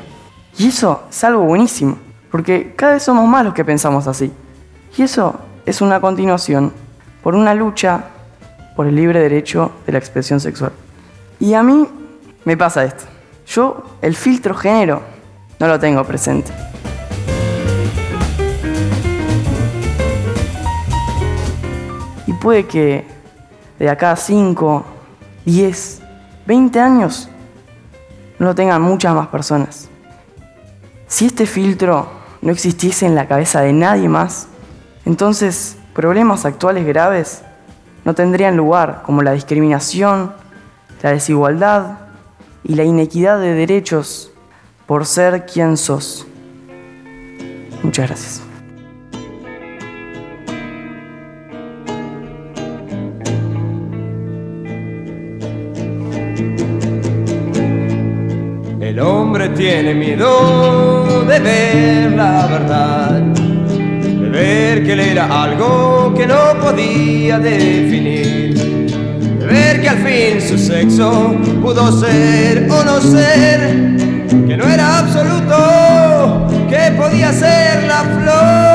Y 0.58 0.68
eso 0.68 1.04
es 1.10 1.24
algo 1.24 1.44
buenísimo, 1.44 1.98
porque 2.32 2.74
cada 2.76 2.94
vez 2.94 3.04
somos 3.04 3.28
más 3.28 3.44
los 3.44 3.54
que 3.54 3.66
pensamos 3.66 4.08
así. 4.08 4.32
Y 4.98 5.04
eso 5.04 5.40
es 5.66 5.82
una 5.82 6.00
continuación 6.02 6.74
por 7.22 7.36
una 7.36 7.54
lucha 7.54 8.06
por 8.76 8.88
el 8.88 8.96
libre 8.96 9.20
derecho 9.20 9.72
de 9.86 9.94
la 9.94 10.00
expresión 10.00 10.40
sexual. 10.40 10.72
Y 11.40 11.54
a 11.54 11.64
mí 11.64 11.88
me 12.46 12.58
pasa 12.58 12.84
esto. 12.84 13.04
Yo 13.48 13.84
el 14.02 14.16
filtro 14.16 14.54
género 14.56 15.02
no 15.60 15.68
lo 15.68 15.80
tengo 15.80 16.04
presente. 16.04 16.52
Y 22.26 22.34
puede 22.34 22.66
que 22.68 23.06
de 23.80 23.90
acá 23.90 24.12
a 24.12 24.16
5, 24.16 24.86
10, 25.46 26.02
20 26.46 26.80
años 26.80 27.30
no 28.40 28.48
lo 28.48 28.56
tengan 28.56 28.82
muchas 28.82 29.14
más 29.16 29.28
personas. 29.28 29.90
Si 31.08 31.26
este 31.26 31.46
filtro 31.46 32.17
no 32.42 32.52
existiese 32.52 33.06
en 33.06 33.16
la 33.16 33.28
cabeza 33.28 33.62
de 33.62 33.74
nadie 33.74 34.10
más, 34.10 34.48
entonces 35.06 35.78
problemas 35.94 36.46
actuales 36.46 36.86
graves 36.86 37.42
no 38.06 38.14
tendrían 38.14 38.56
lugar, 38.56 39.02
como 39.04 39.22
la 39.22 39.34
discriminación, 39.34 40.34
la 41.02 41.12
desigualdad 41.12 41.98
y 42.64 42.76
la 42.76 42.84
inequidad 42.84 43.40
de 43.40 43.54
derechos 43.54 44.32
por 44.86 45.06
ser 45.06 45.46
quien 45.46 45.78
sos. 45.78 46.26
Muchas 47.84 48.08
gracias. 48.08 48.47
Tiene 59.58 59.96
miedo 59.96 61.26
de 61.26 61.40
ver 61.40 62.12
la 62.12 62.46
verdad, 62.46 63.20
de 63.22 64.30
ver 64.30 64.84
que 64.84 64.94
él 64.94 65.00
era 65.00 65.44
algo 65.44 66.14
que 66.16 66.28
no 66.28 66.60
podía 66.62 67.40
definir, 67.40 68.54
de 69.40 69.46
ver 69.48 69.82
que 69.82 69.90
al 69.90 69.98
fin 69.98 70.40
su 70.40 70.60
sexo 70.60 71.36
pudo 71.62 71.92
ser 71.92 72.68
o 72.70 72.84
no 72.84 73.02
ser, 73.02 73.98
que 74.48 74.56
no 74.56 74.70
era 74.70 75.00
absoluto, 75.00 76.46
que 76.70 76.92
podía 76.96 77.34
ser 77.34 77.84
la 77.88 78.04
flor. 78.16 78.68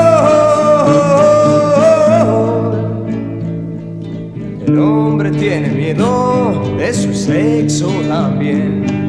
El 4.67 4.77
hombre 4.79 5.31
tiene 5.31 5.69
miedo 5.69 6.75
de 6.77 6.93
su 6.93 7.13
sexo 7.13 7.87
también 8.09 9.02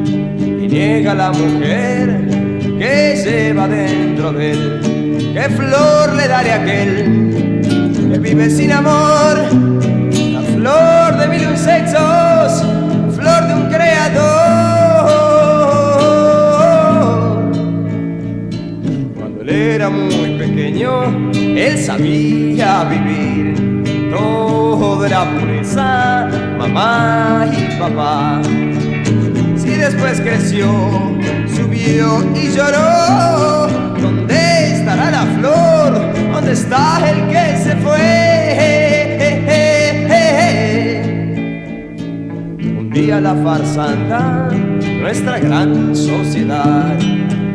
y 0.75 0.77
niega 0.77 1.11
a 1.11 1.15
la 1.15 1.31
mujer 1.31 2.27
que 2.77 3.15
lleva 3.23 3.65
dentro 3.67 4.33
de 4.33 4.51
él. 4.51 5.31
¿Qué 5.33 5.43
flor 5.49 6.13
le 6.13 6.27
daré 6.27 6.51
a 6.51 6.55
aquel 6.55 7.61
que 8.11 8.19
vive 8.19 8.49
sin 8.49 8.73
amor? 8.73 9.37
La 10.33 10.41
flor 10.41 11.17
de 11.17 11.27
mil 11.27 11.57
sexos, 11.57 12.61
flor 13.15 13.47
de 13.47 13.53
un 13.53 13.69
creador. 13.69 14.25
Cuando 19.15 19.41
él 19.43 19.49
era 19.49 19.89
muy 19.89 20.37
pequeño, 20.37 21.31
él 21.33 21.77
sabía 21.77 22.83
vivir 22.83 23.55
todo 24.11 25.05
era 25.05 25.23
pureza, 25.23 26.27
mamá 26.57 27.47
y 27.57 27.79
papá. 27.79 28.41
Después 29.77 30.19
creció, 30.19 30.67
subió 31.55 32.23
y 32.33 32.49
lloró, 32.49 33.67
¿dónde 34.01 34.73
estará 34.73 35.11
la 35.11 35.25
flor? 35.37 36.13
¿Dónde 36.33 36.53
está 36.53 37.09
el 37.09 37.27
que 37.27 37.57
se 37.63 37.75
fue? 37.77 38.35
Un 42.77 42.89
día 42.89 43.21
la 43.21 43.35
farsanta, 43.35 44.49
nuestra 45.01 45.37
gran 45.39 45.95
sociedad, 45.95 46.97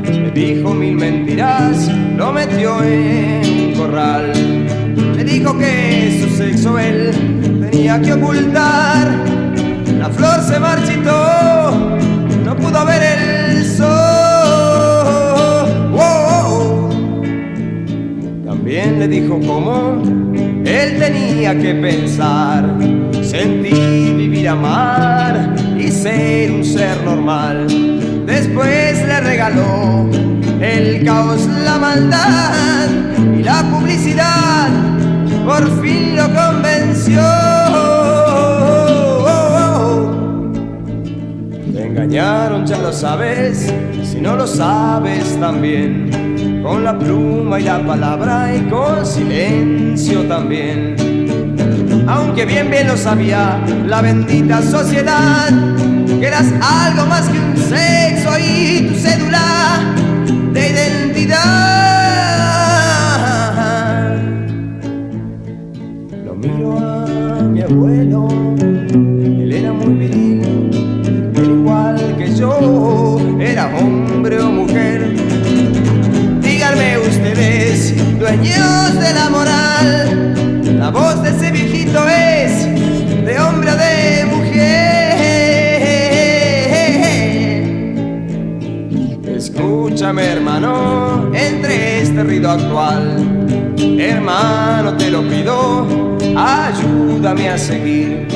le 0.04 0.30
dijo 0.30 0.72
mil 0.72 0.94
mentiras, 0.94 1.90
lo 2.16 2.32
metió 2.32 2.82
en 2.82 3.70
un 3.70 3.74
corral. 3.76 4.32
Le 5.16 5.24
dijo 5.24 5.58
que 5.58 6.20
su 6.22 6.36
sexo 6.36 6.78
él 6.78 7.10
tenía 7.70 8.00
que 8.00 8.12
ocultar. 8.12 9.08
La 9.98 10.08
flor 10.08 10.40
se 10.42 10.58
marchitó, 10.58 11.89
no 12.50 12.56
pudo 12.56 12.84
ver 12.84 13.02
el 13.02 13.64
sol. 13.64 13.90
Wow. 15.92 16.90
También 18.44 18.98
le 18.98 19.06
dijo 19.06 19.38
cómo 19.46 20.02
él 20.64 20.98
tenía 20.98 21.56
que 21.56 21.74
pensar, 21.74 22.76
sentir, 23.22 24.16
vivir, 24.16 24.48
amar 24.48 25.54
y 25.78 25.92
ser 25.92 26.50
un 26.50 26.64
ser 26.64 27.00
normal. 27.04 27.68
Después 28.26 29.06
le 29.06 29.20
regaló 29.20 30.10
el 30.60 31.04
caos, 31.04 31.46
la 31.64 31.78
maldad 31.78 32.88
y 33.38 33.44
la 33.44 33.62
publicidad. 33.70 34.70
Por 35.46 35.80
fin 35.80 36.16
lo 36.16 36.24
convenció. 36.34 37.39
Engañaron, 42.10 42.66
ya 42.66 42.78
lo 42.78 42.92
sabes. 42.92 43.72
Si 44.02 44.20
no 44.20 44.34
lo 44.34 44.46
sabes 44.46 45.38
también, 45.38 46.60
con 46.62 46.82
la 46.82 46.98
pluma 46.98 47.60
y 47.60 47.62
la 47.62 47.86
palabra 47.86 48.52
y 48.54 48.68
con 48.68 49.06
silencio 49.06 50.26
también. 50.26 50.96
Aunque 52.08 52.44
bien 52.44 52.68
bien 52.68 52.88
lo 52.88 52.96
sabía 52.96 53.60
la 53.86 54.02
bendita 54.02 54.60
sociedad, 54.60 55.50
que 56.18 56.26
eras 56.26 56.46
algo 56.60 57.06
más 57.06 57.28
que 57.28 57.38
un 57.38 57.56
sexo 57.56 58.30
y 58.40 58.88
tu 58.88 58.94
cédula 58.96 59.78
de 60.52 60.68
identidad. 60.68 61.89
Actual, 92.50 93.16
hermano 93.98 94.96
te 94.96 95.10
lo 95.10 95.22
pido, 95.28 96.16
ayúdame 96.36 97.48
a 97.48 97.58
seguir. 97.58 98.26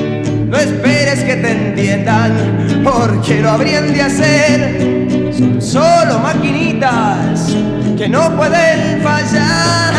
No 0.48 0.56
esperes 0.56 1.24
que 1.24 1.36
te 1.36 1.50
entiendan, 1.50 2.82
porque 2.84 3.40
lo 3.40 3.50
habrían 3.50 3.92
de 3.92 4.02
hacer. 4.02 5.32
Son 5.36 5.60
solo 5.60 6.20
maquinitas 6.20 7.54
que 7.96 8.08
no 8.08 8.36
pueden 8.36 9.02
fallar. 9.02 9.94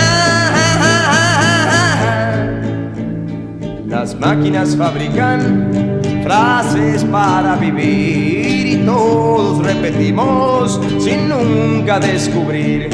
Las 3.88 4.18
máquinas 4.20 4.76
fabrican 4.76 5.95
frases 6.26 7.04
para 7.06 7.56
vivir 7.56 8.66
y 8.68 8.78
todos 8.78 9.64
repetimos 9.64 10.82
sin 11.00 11.30
nunca 11.30 12.00
descubrir. 12.00 12.90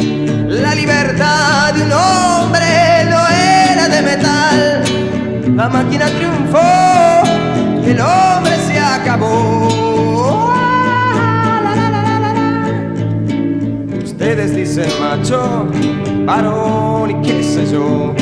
La 0.49 0.75
libertad 0.75 1.73
de 1.73 1.83
un 1.83 1.93
hombre 1.93 3.05
no 3.09 3.19
era 3.29 3.87
de 3.87 4.01
metal. 4.01 4.83
La 5.55 5.69
máquina 5.69 6.07
triunfó 6.07 6.59
el 7.91 7.99
hombre 7.99 8.55
se 8.67 8.79
acabó. 8.79 9.67
Ustedes 14.03 14.55
dicen 14.55 14.89
macho, 14.99 15.67
varón 16.25 17.11
y 17.11 17.27
qué 17.27 17.43
sé 17.43 17.65
yo. 17.71 18.13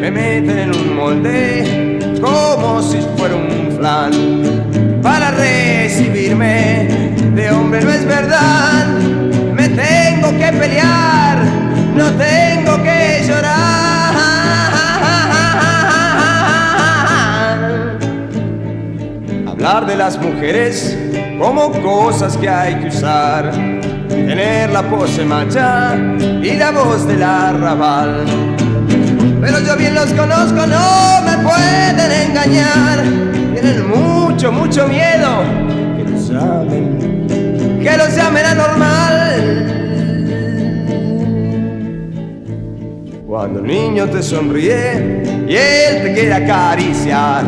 Me 0.00 0.10
meten 0.10 0.58
en 0.58 0.70
un 0.74 0.96
molde 0.96 1.97
como 2.20 2.82
si 2.82 2.98
fuera 3.16 3.36
un 3.36 3.72
flan 3.76 5.00
para 5.02 5.30
recibirme 5.30 6.88
de 7.34 7.50
hombre 7.50 7.80
no 7.82 7.90
es 7.90 8.04
verdad. 8.04 8.86
Me 9.54 9.68
tengo 9.68 10.30
que 10.30 10.52
pelear, 10.52 11.38
no 11.94 12.10
tengo 12.12 12.82
que 12.82 13.24
llorar. 13.26 13.78
Hablar 19.46 19.86
de 19.86 19.96
las 19.96 20.18
mujeres 20.20 20.98
como 21.38 21.70
cosas 21.82 22.36
que 22.36 22.48
hay 22.48 22.74
que 22.76 22.88
usar. 22.88 23.52
Tener 24.08 24.70
la 24.70 24.82
pose 24.82 25.24
macha 25.24 25.96
y 25.96 26.56
la 26.56 26.70
voz 26.72 27.06
del 27.06 27.22
arrabal. 27.22 28.57
Pero 29.40 29.60
yo 29.60 29.76
bien 29.76 29.94
los 29.94 30.12
conozco, 30.12 30.66
no 30.66 31.22
me 31.24 31.38
pueden 31.38 32.28
engañar. 32.28 33.02
Tienen 33.52 33.88
mucho, 33.88 34.52
mucho 34.52 34.86
miedo. 34.88 35.42
Que 35.96 36.04
los 36.04 36.28
llamen, 36.28 37.26
que 37.82 37.96
los 37.96 38.14
llamen 38.14 38.46
anormal. 38.46 39.74
Cuando 43.26 43.60
un 43.60 43.66
niño 43.66 44.06
te 44.06 44.22
sonríe 44.22 45.22
y 45.46 45.54
él 45.54 46.02
te 46.02 46.14
quiere 46.14 46.34
acariciar. 46.34 47.44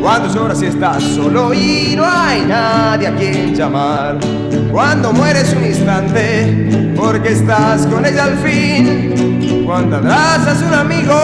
Cuando 0.00 0.32
lloras 0.32 0.62
y 0.62 0.66
estás 0.66 1.02
solo 1.02 1.52
y 1.52 1.94
no 1.96 2.04
hay 2.04 2.42
nadie 2.42 3.08
a 3.08 3.14
quien 3.16 3.54
llamar. 3.54 4.18
Cuando 4.70 5.12
mueres 5.12 5.52
un 5.52 5.64
instante 5.64 6.92
porque 6.96 7.32
estás 7.32 7.86
con 7.86 8.04
ella 8.06 8.24
al 8.24 8.38
fin. 8.38 9.64
Cuando 9.66 9.96
abrazas 9.96 10.62
un 10.62 10.74
amigo 10.74 11.20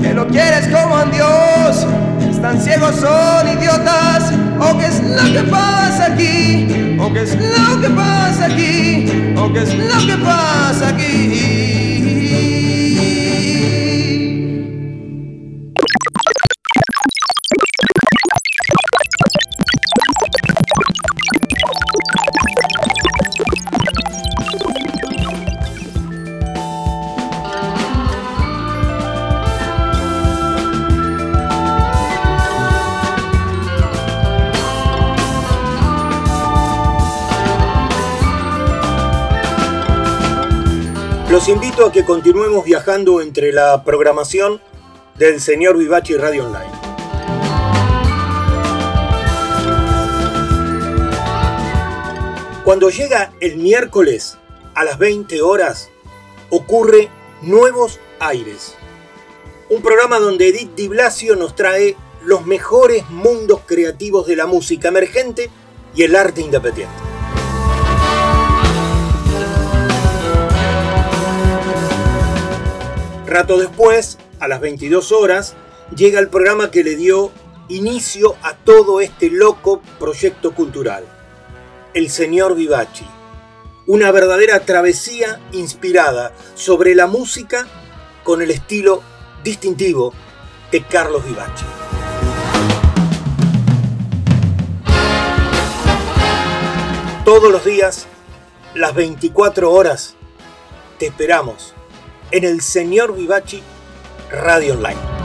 que 0.00 0.14
lo 0.14 0.26
quieres 0.28 0.68
como 0.68 0.96
a 0.96 1.04
Dios. 1.06 1.86
Están 2.30 2.60
ciegos, 2.60 2.96
son 2.96 3.48
idiotas. 3.48 4.32
¿O 4.60 4.78
qué 4.78 4.86
es 4.86 5.02
lo 5.02 5.32
que 5.32 5.48
pasa 5.50 6.06
aquí? 6.12 6.96
¿O 6.98 7.12
qué 7.12 7.22
es 7.22 7.34
lo 7.34 7.80
que 7.80 7.90
pasa 7.90 8.46
aquí? 8.46 9.34
¿O 9.36 9.52
qué 9.52 9.62
es 9.62 9.74
lo 9.74 10.06
que 10.06 10.16
pasa 10.24 10.88
aquí? 10.88 11.75
Los 41.36 41.48
invito 41.48 41.84
a 41.84 41.92
que 41.92 42.02
continuemos 42.02 42.64
viajando 42.64 43.20
entre 43.20 43.52
la 43.52 43.84
programación 43.84 44.58
del 45.18 45.38
señor 45.38 45.76
Vivachi 45.76 46.16
Radio 46.16 46.46
Online. 46.46 46.72
Cuando 52.64 52.88
llega 52.88 53.34
el 53.40 53.58
miércoles 53.58 54.38
a 54.74 54.84
las 54.84 54.96
20 54.96 55.42
horas, 55.42 55.90
ocurre 56.48 57.10
Nuevos 57.42 58.00
Aires. 58.18 58.74
Un 59.68 59.82
programa 59.82 60.18
donde 60.18 60.48
Edith 60.48 60.74
Di 60.74 60.88
Blasio 60.88 61.36
nos 61.36 61.54
trae 61.54 61.96
los 62.24 62.46
mejores 62.46 63.10
mundos 63.10 63.60
creativos 63.66 64.26
de 64.26 64.36
la 64.36 64.46
música 64.46 64.88
emergente 64.88 65.50
y 65.94 66.02
el 66.02 66.16
arte 66.16 66.40
independiente. 66.40 67.05
Rato 73.26 73.58
después, 73.58 74.18
a 74.38 74.46
las 74.46 74.60
22 74.60 75.10
horas, 75.10 75.54
llega 75.96 76.20
el 76.20 76.28
programa 76.28 76.70
que 76.70 76.84
le 76.84 76.94
dio 76.94 77.32
inicio 77.68 78.36
a 78.42 78.54
todo 78.54 79.00
este 79.00 79.30
loco 79.30 79.82
proyecto 79.98 80.54
cultural. 80.54 81.04
El 81.92 82.08
señor 82.08 82.54
Vivaci. 82.54 83.04
Una 83.88 84.12
verdadera 84.12 84.60
travesía 84.60 85.40
inspirada 85.50 86.34
sobre 86.54 86.94
la 86.94 87.08
música 87.08 87.66
con 88.22 88.42
el 88.42 88.52
estilo 88.52 89.02
distintivo 89.42 90.12
de 90.70 90.84
Carlos 90.84 91.24
Vivaci. 91.26 91.64
Todos 97.24 97.50
los 97.50 97.64
días, 97.64 98.06
las 98.74 98.94
24 98.94 99.72
horas, 99.72 100.14
te 101.00 101.06
esperamos 101.06 101.75
en 102.30 102.44
el 102.44 102.60
Señor 102.60 103.14
Vivaci 103.16 103.62
Radio 104.30 104.74
Online. 104.74 105.15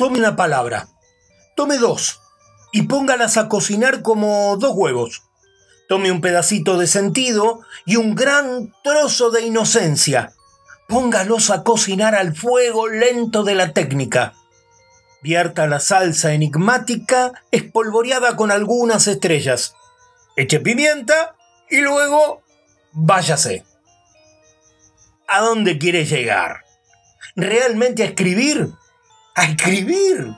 Tome 0.00 0.18
una 0.18 0.34
palabra, 0.34 0.88
tome 1.56 1.76
dos 1.76 2.22
y 2.72 2.84
póngalas 2.84 3.36
a 3.36 3.50
cocinar 3.50 4.00
como 4.00 4.56
dos 4.56 4.72
huevos. 4.74 5.24
Tome 5.90 6.10
un 6.10 6.22
pedacito 6.22 6.78
de 6.78 6.86
sentido 6.86 7.60
y 7.84 7.96
un 7.96 8.14
gran 8.14 8.72
trozo 8.82 9.30
de 9.30 9.42
inocencia. 9.42 10.32
Póngalos 10.88 11.50
a 11.50 11.64
cocinar 11.64 12.14
al 12.14 12.34
fuego 12.34 12.88
lento 12.88 13.44
de 13.44 13.54
la 13.54 13.74
técnica. 13.74 14.32
Vierta 15.20 15.66
la 15.66 15.80
salsa 15.80 16.32
enigmática 16.32 17.32
espolvoreada 17.50 18.36
con 18.36 18.50
algunas 18.50 19.06
estrellas. 19.06 19.74
Eche 20.34 20.60
pimienta 20.60 21.36
y 21.68 21.82
luego 21.82 22.42
váyase. 22.92 23.66
¿A 25.28 25.42
dónde 25.42 25.76
quiere 25.76 26.06
llegar? 26.06 26.64
¿Realmente 27.36 28.02
a 28.02 28.06
escribir? 28.06 28.79
A 29.40 29.44
escribir. 29.44 30.34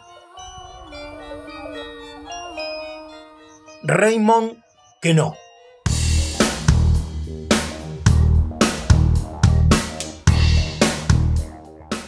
Raymond 3.83 4.63
que 5.01 5.13
no. 5.13 5.35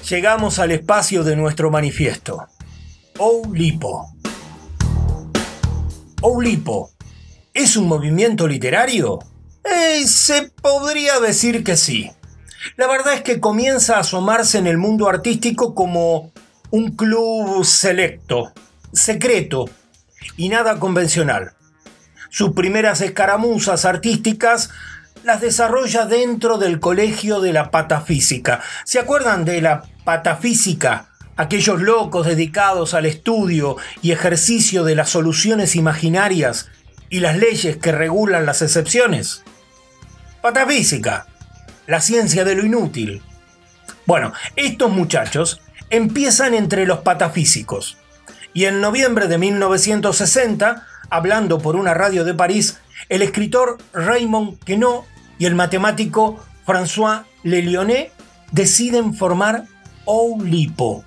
Llegamos 0.09 0.61
al 0.61 0.71
espacio 0.71 1.25
de 1.25 1.35
nuestro 1.35 1.73
manifiesto. 1.73 2.47
Oulipo. 3.19 4.15
Oulipo. 6.23 6.93
¿Es 7.53 7.77
un 7.77 7.89
movimiento 7.89 8.47
literario? 8.47 9.19
Eh, 9.65 10.07
se 10.07 10.53
podría 10.63 11.19
decir 11.19 11.65
que 11.65 11.77
sí. 11.77 12.13
La 12.77 12.87
verdad 12.87 13.15
es 13.15 13.23
que 13.23 13.41
comienza 13.41 13.97
a 13.97 14.01
asomarse 14.01 14.59
en 14.59 14.69
el 14.69 14.79
mundo 14.79 15.09
artístico 15.09 15.75
como 15.75 16.33
un 16.71 16.97
club 16.97 17.65
selecto, 17.65 18.53
secreto 18.93 19.69
y 20.37 20.49
nada 20.49 20.79
convencional. 20.79 21.53
Sus 22.31 22.53
primeras 22.53 23.01
escaramuzas 23.01 23.85
artísticas 23.85 24.71
las 25.23 25.41
desarrolla 25.41 26.05
dentro 26.05 26.59
del 26.59 26.81
Colegio 26.81 27.41
de 27.41 27.53
la 27.53 27.71
Patafísica. 27.71 28.61
¿Se 28.85 28.99
acuerdan 28.99 29.45
de 29.45 29.61
la 29.63 29.85
Patafísica? 30.05 31.11
Aquellos 31.37 31.81
locos 31.81 32.27
dedicados 32.27 32.95
al 32.95 33.07
estudio 33.07 33.77
y 34.03 34.13
ejercicio 34.13 34.85
de 34.85 34.95
las 34.95 35.11
soluciones 35.11 35.77
imaginarias 35.77 36.69
y 37.09 37.21
las 37.21 37.37
leyes 37.37 37.77
que 37.77 37.93
regulan 37.93 38.47
las 38.47 38.63
excepciones. 38.63 39.43
Patafísica, 40.43 41.27
la 41.87 42.01
ciencia 42.01 42.45
de 42.45 42.55
lo 42.55 42.65
inútil. 42.65 43.23
Bueno, 44.07 44.33
estos 44.57 44.91
muchachos 44.91 45.61
empiezan 45.97 46.55
entre 46.55 46.87
los 46.87 47.01
patafísicos. 47.01 47.97
Y 48.53 48.67
en 48.67 48.81
noviembre 48.81 49.27
de 49.27 49.39
1960, 49.39 50.87
hablando 51.11 51.59
por 51.59 51.77
una 51.77 51.95
radio 51.95 52.25
de 52.25 52.35
París, 52.35 52.79
el 53.09 53.23
escritor 53.23 53.79
Raymond 53.93 54.59
Queneau 54.65 55.05
y 55.39 55.47
el 55.47 55.55
matemático 55.55 56.45
François 56.67 57.25
Lelionet 57.43 58.13
deciden 58.53 59.15
formar 59.15 59.65
Oulipo, 60.05 61.05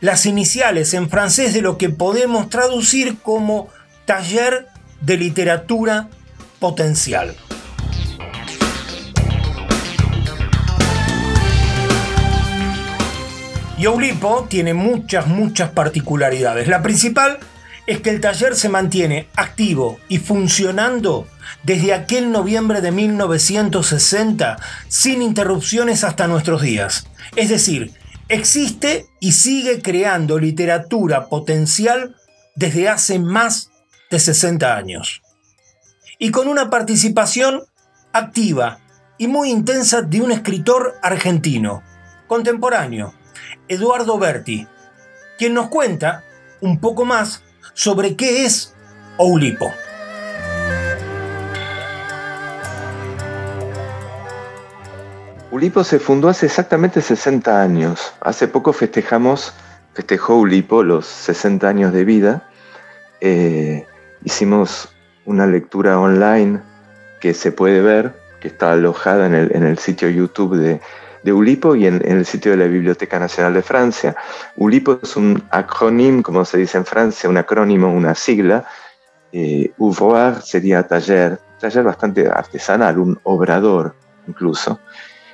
las 0.00 0.26
iniciales 0.26 0.92
en 0.94 1.08
francés 1.08 1.54
de 1.54 1.62
lo 1.62 1.78
que 1.78 1.88
podemos 1.88 2.50
traducir 2.50 3.18
como 3.18 3.68
Taller 4.04 4.68
de 5.00 5.16
Literatura 5.16 6.08
Potencial. 6.58 7.34
Y 13.76 13.86
Oulipo 13.86 14.46
tiene 14.48 14.72
muchas, 14.72 15.26
muchas 15.26 15.70
particularidades. 15.70 16.68
La 16.68 16.82
principal 16.82 17.38
es 17.86 18.00
que 18.00 18.10
el 18.10 18.20
taller 18.20 18.54
se 18.54 18.68
mantiene 18.68 19.28
activo 19.36 19.98
y 20.08 20.18
funcionando 20.18 21.26
desde 21.64 21.92
aquel 21.92 22.30
noviembre 22.30 22.80
de 22.80 22.92
1960 22.92 24.56
sin 24.88 25.22
interrupciones 25.22 26.04
hasta 26.04 26.28
nuestros 26.28 26.62
días. 26.62 27.08
Es 27.34 27.48
decir, 27.48 27.92
existe 28.28 29.06
y 29.18 29.32
sigue 29.32 29.82
creando 29.82 30.38
literatura 30.38 31.28
potencial 31.28 32.14
desde 32.54 32.88
hace 32.88 33.18
más 33.18 33.70
de 34.08 34.20
60 34.20 34.76
años. 34.76 35.20
Y 36.20 36.30
con 36.30 36.46
una 36.46 36.70
participación 36.70 37.64
activa 38.12 38.78
y 39.18 39.26
muy 39.26 39.50
intensa 39.50 40.00
de 40.00 40.20
un 40.20 40.30
escritor 40.30 40.94
argentino, 41.02 41.82
contemporáneo, 42.28 43.14
Eduardo 43.68 44.18
Berti, 44.18 44.66
quien 45.38 45.54
nos 45.54 45.68
cuenta 45.68 46.24
un 46.60 46.80
poco 46.80 47.04
más 47.04 47.42
sobre 47.74 48.16
qué 48.16 48.44
es 48.44 48.74
Oulipo. 49.16 49.72
Ulipo 55.50 55.84
se 55.84 56.00
fundó 56.00 56.28
hace 56.28 56.46
exactamente 56.46 57.00
60 57.00 57.62
años. 57.62 58.12
Hace 58.20 58.48
poco 58.48 58.72
festejamos, 58.72 59.54
festejó 59.92 60.36
Ulipo 60.36 60.82
los 60.82 61.06
60 61.06 61.68
años 61.68 61.92
de 61.92 62.04
vida. 62.04 62.50
Eh, 63.20 63.86
hicimos 64.24 64.88
una 65.24 65.46
lectura 65.46 66.00
online 66.00 66.60
que 67.20 67.34
se 67.34 67.52
puede 67.52 67.80
ver, 67.80 68.20
que 68.40 68.48
está 68.48 68.72
alojada 68.72 69.26
en 69.26 69.34
el, 69.34 69.54
en 69.54 69.62
el 69.62 69.78
sitio 69.78 70.08
YouTube 70.08 70.56
de 70.56 70.80
de 71.24 71.32
Ulipo 71.32 71.74
y 71.74 71.86
en, 71.86 72.00
el 72.04 72.26
sitio 72.26 72.52
de 72.52 72.58
la 72.58 72.66
Biblioteca 72.66 73.18
Nacional 73.18 73.54
de 73.54 73.62
Francia. 73.62 74.14
Ulipo 74.56 74.98
es 75.02 75.16
un 75.16 75.42
acrónimo, 75.50 76.22
como 76.22 76.44
se 76.44 76.58
dice 76.58 76.76
en 76.78 76.84
Francia, 76.84 77.28
un 77.28 77.38
acrónimo, 77.38 77.90
una 77.90 78.14
sigla. 78.14 78.64
Eh, 79.32 79.72
ouvroir 79.78 80.42
sería 80.42 80.86
taller, 80.86 81.40
taller 81.58 81.82
bastante 81.82 82.28
artesanal, 82.28 82.98
un 82.98 83.18
obrador 83.24 83.96
incluso. 84.28 84.78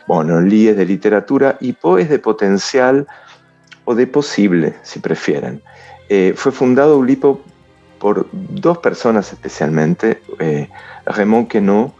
Bueno, 0.06 0.40
Li 0.40 0.68
es 0.68 0.76
de 0.76 0.86
literatura 0.86 1.56
y 1.60 1.72
Po 1.72 1.98
es 1.98 2.08
de 2.08 2.18
potencial 2.18 3.06
o 3.84 3.94
de 3.94 4.06
posible, 4.06 4.76
si 4.82 5.00
prefieren. 5.00 5.62
Eh, 6.08 6.34
fue 6.36 6.52
fundado 6.52 6.98
Ulipo 6.98 7.42
por 7.98 8.28
dos 8.32 8.78
personas 8.78 9.32
especialmente, 9.32 10.22
eh, 10.38 10.68
Raymond 11.04 11.48
Queneau, 11.48 11.92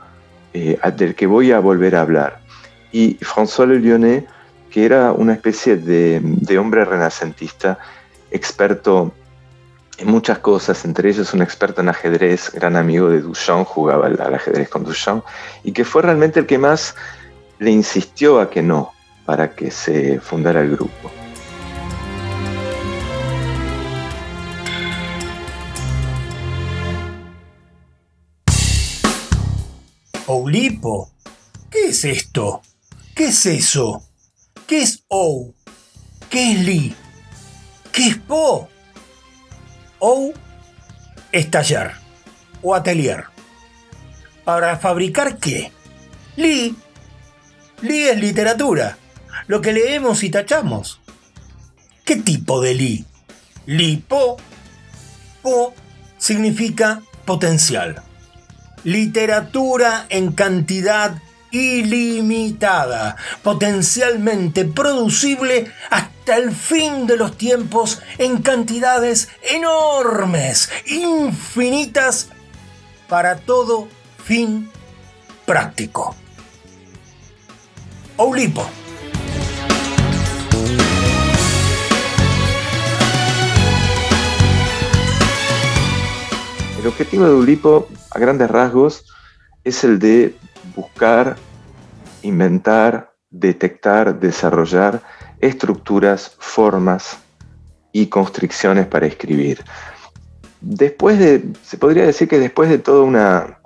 eh, 0.55 0.78
del 0.97 1.14
que 1.14 1.26
voy 1.26 1.53
a 1.53 1.61
volver 1.61 1.95
a 1.95 2.01
hablar 2.01 2.39
y 2.93 3.16
François 3.18 3.66
Le 3.66 3.78
Lyonnais, 3.78 4.24
que 4.70 4.84
era 4.84 5.12
una 5.12 5.34
especie 5.34 5.76
de, 5.76 6.59
hombre 6.59 6.84
renacentista, 6.84 7.78
experto 8.30 9.12
en 9.99 10.09
muchas 10.09 10.38
cosas, 10.38 10.84
entre 10.84 11.11
ellos 11.11 11.34
un 11.34 11.43
experto 11.43 11.80
en 11.82 11.88
ajedrez, 11.88 12.53
gran 12.53 12.76
amigo 12.76 13.11
de 13.11 13.20
Duchamp, 13.20 13.66
jugaba 13.66 14.07
al, 14.07 14.34
ajedrez 14.34 14.68
con 14.68 14.84
Duchamp, 14.84 15.24
y 15.64 15.72
que 15.72 15.84
fue 15.84 16.03
realmente 16.03 16.41
el 16.41 16.47
que 16.47 16.59
más 16.59 16.95
le 17.59 17.70
insistió 17.70 18.41
a 18.41 18.49
que 18.49 18.62
no, 18.62 18.93
para 19.26 19.55
que 19.55 19.70
se 19.70 20.20
fundara 20.20 20.62
el 20.62 20.70
grupo. 20.70 21.11
Oulipo, 30.26 31.11
¿qué 31.68 31.88
es 31.88 32.05
esto? 32.05 32.62
¿Qué 33.21 33.27
es 33.27 33.45
eso? 33.45 34.03
¿Qué 34.66 34.81
es 34.81 35.05
OU? 35.09 35.55
¿Qué 36.31 36.53
es 36.53 36.59
Li? 36.61 36.95
¿Qué 37.93 38.07
es 38.07 38.16
Po? 38.16 38.66
O 39.99 40.33
es 41.31 41.51
taller 41.51 41.93
o 42.62 42.75
atelier. 42.75 43.25
¿Para 44.43 44.79
fabricar 44.79 45.37
qué? 45.37 45.71
Li. 46.37 46.75
Li 47.83 48.05
es 48.05 48.18
literatura, 48.18 48.97
lo 49.49 49.61
que 49.61 49.75
leemos 49.75 50.23
y 50.23 50.31
tachamos. 50.31 51.03
¿Qué 52.07 52.16
tipo 52.16 52.62
de 52.62 52.75
Li? 52.75 53.05
Li 53.66 53.99
Po. 53.99 54.39
Po 55.43 55.75
significa 56.16 57.03
potencial. 57.27 58.03
Literatura 58.83 60.07
en 60.09 60.33
cantidad 60.33 61.21
ilimitada, 61.51 63.16
potencialmente 63.42 64.64
producible 64.64 65.72
hasta 65.90 66.36
el 66.36 66.53
fin 66.53 67.07
de 67.07 67.16
los 67.16 67.36
tiempos 67.36 68.01
en 68.18 68.42
cantidades 68.42 69.28
enormes, 69.51 70.70
infinitas, 70.86 72.28
para 73.09 73.36
todo 73.36 73.88
fin 74.24 74.70
práctico. 75.44 76.14
Oulipo. 78.16 78.68
El 86.80 86.86
objetivo 86.86 87.26
de 87.26 87.34
Ulipo, 87.34 87.88
a 88.11 88.18
grandes 88.18 88.51
rasgos, 88.51 89.05
es 89.64 89.84
el 89.84 89.98
de 89.98 90.34
buscar, 90.75 91.37
inventar, 92.23 93.12
detectar, 93.31 94.18
desarrollar 94.18 95.03
estructuras, 95.41 96.37
formas 96.39 97.18
y 97.93 98.07
constricciones 98.07 98.87
para 98.87 99.07
escribir. 99.07 99.64
Después 100.61 101.18
de, 101.18 101.45
se 101.62 101.79
podría 101.79 102.05
decir 102.05 102.29
que 102.29 102.39
después 102.39 102.68
de 102.68 102.79
toda 102.79 103.03
una, 103.03 103.59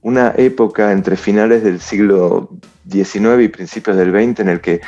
una 0.00 0.34
época 0.36 0.92
entre 0.92 1.16
finales 1.16 1.62
del 1.62 1.80
siglo 1.80 2.50
XIX 2.90 3.42
y 3.42 3.48
principios 3.48 3.96
del 3.96 4.10
XX 4.10 4.40
en 4.40 4.48
el 4.48 4.60
que 4.60 4.80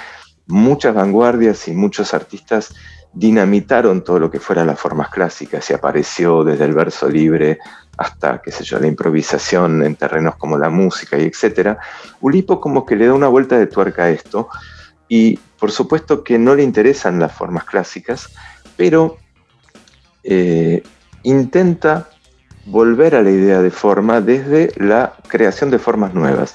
muchas 0.47 0.95
vanguardias 0.95 1.69
y 1.69 1.73
muchos 1.73 2.13
artistas 2.13 2.75
dinamitaron 3.13 4.03
todo 4.05 4.19
lo 4.19 4.31
que 4.31 4.41
fuera 4.41 4.65
las 4.65 4.79
formas 4.79 5.09
clásicas 5.11 5.69
y 5.71 5.75
apareció 5.75 6.45
desde 6.45 6.65
el 6.65 6.75
verso 6.75 7.09
libre 7.09 7.59
hasta, 8.01 8.41
qué 8.41 8.51
sé 8.51 8.65
yo, 8.65 8.79
la 8.81 8.87
improvisación 8.87 9.83
en 9.83 9.95
terrenos 9.95 10.37
como 10.37 10.57
la 10.57 10.71
música 10.71 11.19
y 11.19 11.27
etcétera, 11.27 11.79
Ulipo 12.23 12.59
como 12.59 12.87
que 12.87 12.97
le 12.97 13.07
da 13.07 13.13
una 13.13 13.29
vuelta 13.29 13.59
de 13.59 13.67
tuerca 13.67 14.05
a 14.05 14.11
esto 14.11 14.49
y 15.07 15.39
por 15.59 15.71
supuesto 15.71 16.25
que 16.25 16.39
no 16.39 16.55
le 16.55 16.63
interesan 16.63 17.19
las 17.19 17.33
formas 17.33 17.65
clásicas, 17.65 18.31
pero 18.79 19.19
eh, 20.25 20.83
intenta 21.25 22.09
volver 22.65 23.15
a 23.15 23.23
la 23.23 23.31
idea 23.31 23.61
de 23.61 23.71
forma 23.71 24.23
desde 24.23 24.73
la 24.77 25.13
creación 25.29 25.71
de 25.71 25.79
formas 25.79 26.15
nuevas. 26.15 26.55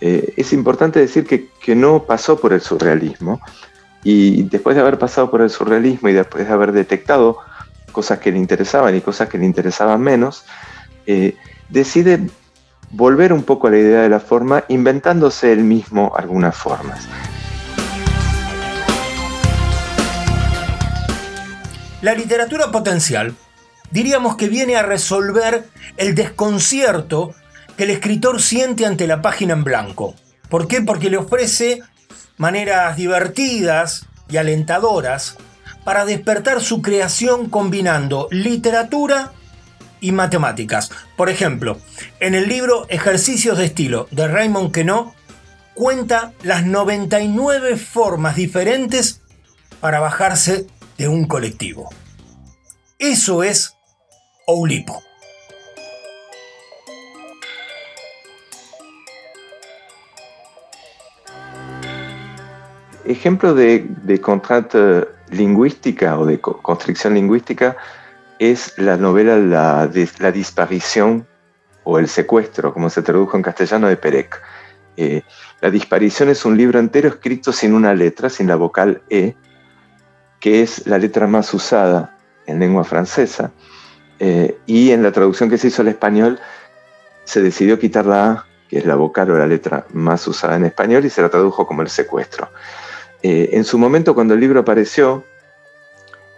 Eh, 0.00 0.34
es 0.36 0.52
importante 0.52 1.00
decir 1.00 1.26
que, 1.26 1.48
que 1.60 1.74
no 1.74 2.04
pasó 2.04 2.38
por 2.38 2.52
el 2.52 2.60
surrealismo, 2.60 3.40
y 4.04 4.44
después 4.44 4.76
de 4.76 4.82
haber 4.82 4.98
pasado 4.98 5.30
por 5.30 5.42
el 5.42 5.50
surrealismo 5.50 6.08
y 6.08 6.12
después 6.12 6.46
de 6.46 6.52
haber 6.52 6.72
detectado 6.72 7.38
cosas 7.90 8.18
que 8.18 8.32
le 8.32 8.38
interesaban 8.38 8.94
y 8.96 9.00
cosas 9.00 9.28
que 9.28 9.38
le 9.38 9.44
interesaban 9.44 10.00
menos, 10.00 10.44
eh, 11.06 11.36
decide 11.68 12.20
volver 12.90 13.32
un 13.32 13.44
poco 13.44 13.68
a 13.68 13.70
la 13.70 13.78
idea 13.78 14.02
de 14.02 14.08
la 14.08 14.20
forma, 14.20 14.64
inventándose 14.68 15.52
él 15.52 15.64
mismo 15.64 16.12
algunas 16.16 16.56
formas. 16.56 17.06
La 22.02 22.14
literatura 22.14 22.70
potencial 22.70 23.34
diríamos 23.90 24.36
que 24.36 24.48
viene 24.48 24.76
a 24.76 24.82
resolver 24.82 25.68
el 25.96 26.14
desconcierto 26.14 27.34
que 27.76 27.84
el 27.84 27.90
escritor 27.90 28.40
siente 28.40 28.86
ante 28.86 29.06
la 29.06 29.20
página 29.20 29.52
en 29.52 29.64
blanco. 29.64 30.14
¿Por 30.48 30.66
qué? 30.66 30.80
Porque 30.80 31.10
le 31.10 31.18
ofrece 31.18 31.82
maneras 32.38 32.96
divertidas 32.96 34.06
y 34.28 34.38
alentadoras 34.38 35.36
para 35.84 36.04
despertar 36.04 36.60
su 36.60 36.82
creación 36.82 37.48
combinando 37.48 38.28
literatura 38.30 39.32
y 40.00 40.12
matemáticas. 40.12 40.90
Por 41.16 41.28
ejemplo, 41.28 41.78
en 42.20 42.34
el 42.34 42.48
libro 42.48 42.86
Ejercicios 42.88 43.58
de 43.58 43.66
estilo 43.66 44.08
de 44.10 44.28
Raymond 44.28 44.72
Queneau 44.72 45.12
cuenta 45.74 46.32
las 46.42 46.64
99 46.64 47.76
formas 47.76 48.36
diferentes 48.36 49.20
para 49.80 50.00
bajarse 50.00 50.66
de 50.98 51.08
un 51.08 51.26
colectivo. 51.26 51.88
Eso 52.98 53.42
es 53.42 53.74
Oulipo. 54.46 55.09
Ejemplo 63.10 63.54
de, 63.54 63.88
de 64.04 65.08
lingüística 65.30 66.16
o 66.16 66.26
de 66.26 66.40
constricción 66.40 67.14
lingüística 67.14 67.76
es 68.38 68.72
la 68.78 68.96
novela 68.96 69.36
la, 69.36 69.90
la 70.20 70.30
disparición 70.30 71.26
o 71.82 71.98
el 71.98 72.06
secuestro, 72.06 72.72
como 72.72 72.88
se 72.88 73.02
tradujo 73.02 73.36
en 73.36 73.42
castellano 73.42 73.88
de 73.88 73.96
Perec. 73.96 74.40
Eh, 74.96 75.22
la 75.60 75.72
disparición 75.72 76.28
es 76.28 76.44
un 76.44 76.56
libro 76.56 76.78
entero 76.78 77.08
escrito 77.08 77.52
sin 77.52 77.74
una 77.74 77.94
letra, 77.94 78.30
sin 78.30 78.46
la 78.46 78.54
vocal 78.54 79.02
E, 79.10 79.34
que 80.38 80.62
es 80.62 80.86
la 80.86 80.96
letra 80.96 81.26
más 81.26 81.52
usada 81.52 82.16
en 82.46 82.60
lengua 82.60 82.84
francesa, 82.84 83.50
eh, 84.20 84.56
y 84.66 84.92
en 84.92 85.02
la 85.02 85.10
traducción 85.10 85.50
que 85.50 85.58
se 85.58 85.66
hizo 85.66 85.82
al 85.82 85.88
español 85.88 86.38
se 87.24 87.42
decidió 87.42 87.76
quitar 87.76 88.06
la 88.06 88.30
A, 88.30 88.46
que 88.68 88.78
es 88.78 88.86
la 88.86 88.94
vocal 88.94 89.32
o 89.32 89.36
la 89.36 89.48
letra 89.48 89.84
más 89.92 90.28
usada 90.28 90.54
en 90.54 90.64
español, 90.64 91.04
y 91.04 91.10
se 91.10 91.22
la 91.22 91.28
tradujo 91.28 91.66
como 91.66 91.82
el 91.82 91.88
secuestro. 91.88 92.48
Eh, 93.22 93.50
en 93.52 93.64
su 93.64 93.78
momento, 93.78 94.14
cuando 94.14 94.34
el 94.34 94.40
libro 94.40 94.60
apareció, 94.60 95.24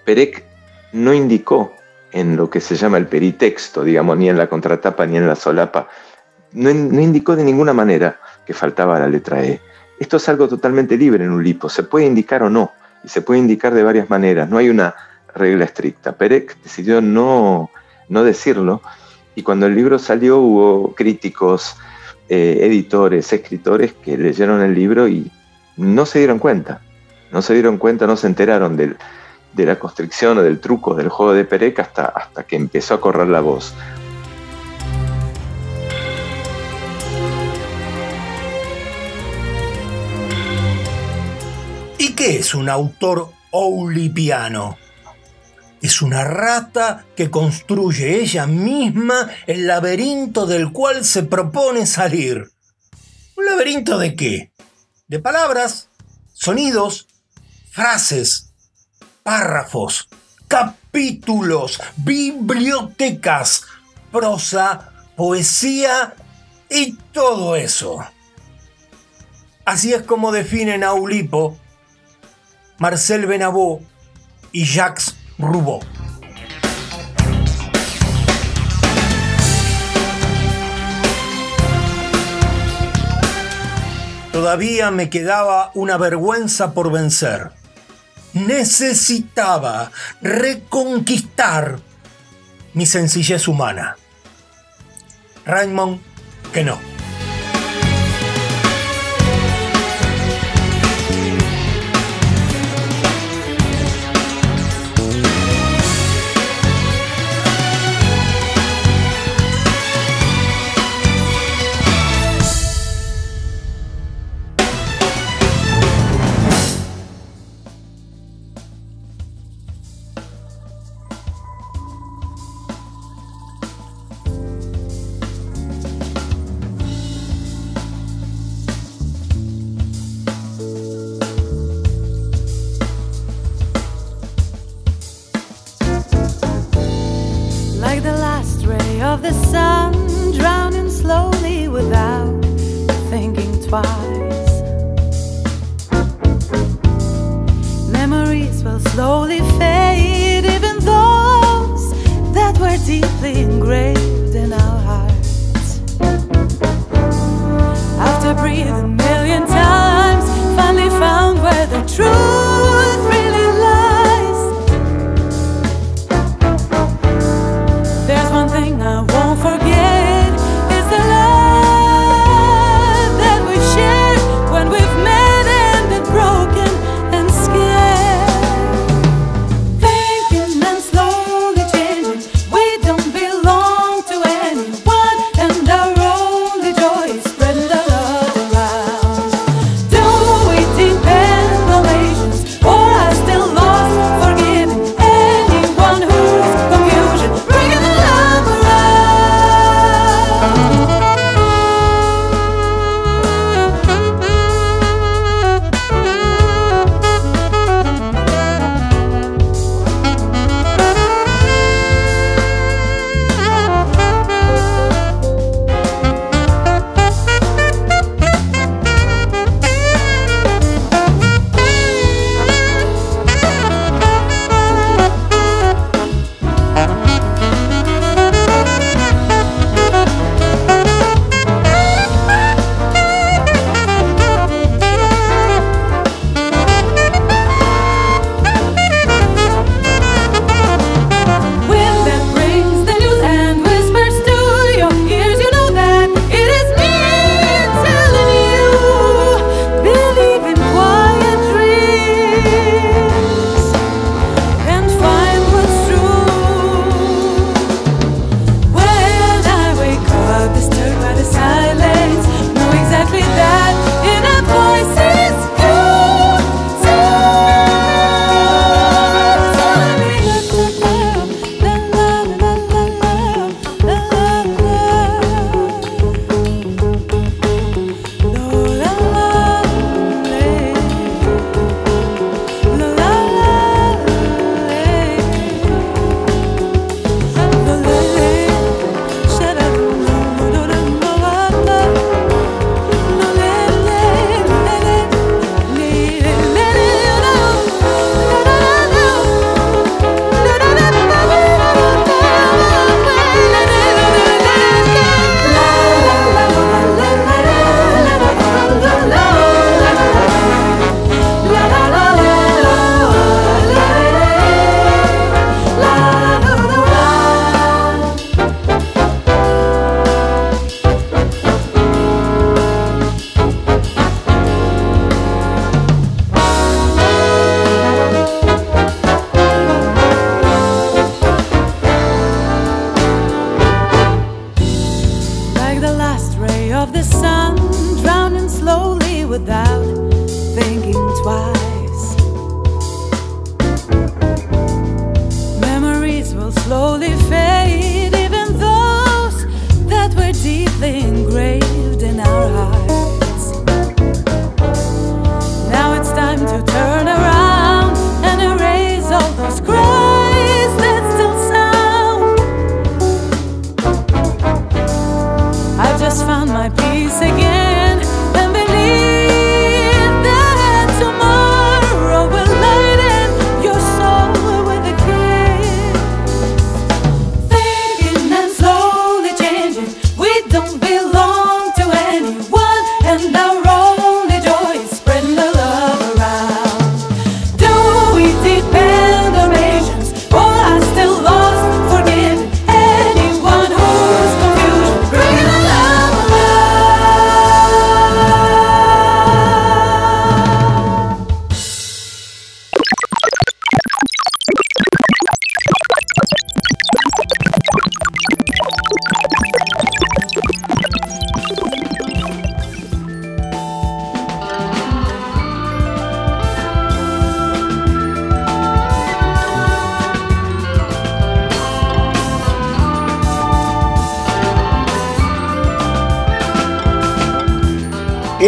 Perec 0.05 0.45
no 0.93 1.15
indicó 1.15 1.75
en 2.13 2.37
lo 2.37 2.51
que 2.51 2.61
se 2.61 2.77
llama 2.77 2.99
el 2.99 3.07
peritexto, 3.07 3.85
digamos, 3.85 4.19
ni 4.19 4.29
en 4.29 4.37
la 4.37 4.49
contratapa 4.49 5.07
ni 5.07 5.17
en 5.17 5.27
la 5.27 5.37
solapa, 5.37 5.89
no, 6.53 6.71
indicó 6.71 7.35
de 7.35 7.45
ninguna 7.45 7.73
manera 7.73 8.21
que 8.45 8.53
faltaba 8.53 8.99
la 8.99 9.09
letra 9.09 9.43
E. 9.45 9.61
Esto 9.99 10.19
es 10.19 10.29
algo 10.29 10.49
totalmente 10.49 10.97
libre 10.97 11.25
en 11.25 11.31
un 11.31 11.43
lipo, 11.43 11.69
se 11.69 11.85
puede 11.85 12.07
indicar 12.07 12.43
o 12.43 12.51
no, 12.51 12.73
y 13.05 13.09
se 13.09 13.23
puede 13.23 13.41
indicar 13.41 13.73
de 13.73 13.83
varias 13.83 14.11
maneras, 14.11 14.49
no 14.49 14.59
hay 14.59 14.69
una 14.69 14.95
regla 15.35 15.65
estricta. 15.65 16.13
Perec 16.13 16.57
decidió 16.63 17.01
no, 17.01 17.71
no 18.09 18.25
decirlo, 18.25 18.83
y 19.35 19.43
cuando 19.43 19.67
el 19.67 19.75
libro 19.75 19.99
salió 19.99 20.39
hubo 20.39 20.95
críticos, 20.95 21.77
eh, 22.29 22.59
editores, 22.63 23.33
escritores 23.33 23.95
que 23.95 24.19
leyeron 24.19 24.61
el 24.63 24.75
libro 24.75 25.09
y 25.09 25.31
no 25.77 26.07
se 26.07 26.19
dieron 26.19 26.39
cuenta. 26.39 26.81
No 27.31 27.41
se 27.43 27.55
dieron 27.55 27.79
cuenta, 27.79 28.07
no 28.07 28.17
se 28.17 28.27
enteraron 28.27 28.77
de 28.77 28.97
la 29.65 29.79
constricción 29.79 30.39
o 30.39 30.43
del 30.43 30.61
truco 30.61 30.95
del 30.95 31.09
juego 31.09 31.33
de 31.33 31.45
Perec 31.45 31.79
hasta, 31.79 32.05
hasta 32.07 32.45
que 32.45 32.57
empezó 32.57 32.95
a 32.95 33.01
correr 33.01 33.29
la 33.29 33.41
voz. 33.41 33.75
¿Y 41.99 42.15
qué 42.15 42.39
es 42.41 42.55
un 42.55 42.69
autor 42.69 43.31
oulipiano? 43.51 44.77
Es 45.81 46.03
una 46.03 46.23
rata 46.23 47.07
que 47.17 47.31
construye 47.31 48.21
ella 48.21 48.47
misma 48.47 49.31
el 49.47 49.67
laberinto 49.67 50.47
del 50.47 50.71
cual 50.71 51.05
se 51.05 51.23
propone 51.23 51.87
salir. 51.87 52.51
¿Un 53.37 53.47
laberinto 53.47 53.99
de 53.99 54.15
qué? 54.15 54.52
De 55.13 55.19
palabras, 55.19 55.91
sonidos, 56.33 57.07
frases, 57.71 58.55
párrafos, 59.23 60.09
capítulos, 60.49 61.83
bibliotecas, 61.97 63.67
prosa, 64.11 64.91
poesía 65.15 66.15
y 66.71 66.95
todo 67.13 67.57
eso. 67.57 67.99
Así 69.67 69.93
es 69.93 70.01
como 70.01 70.33
definen 70.33 70.83
a 70.83 70.95
Ulipo 70.95 71.59
Marcel 72.79 73.27
Benabó 73.27 73.83
y 74.51 74.65
Jacques 74.65 75.15
Roubaud. 75.37 75.85
Todavía 84.33 84.91
me 84.91 85.11
quedaba 85.11 85.71
una 85.75 85.99
vergüenza 85.99 86.73
por 86.73 86.91
vencer. 86.91 87.51
Necesitaba 88.33 89.93
reconquistar 90.23 91.79
mi 92.73 92.87
sencillez 92.87 93.47
humana. 93.47 93.97
Raymond, 95.45 96.01
que 96.53 96.65
no. 96.65 96.92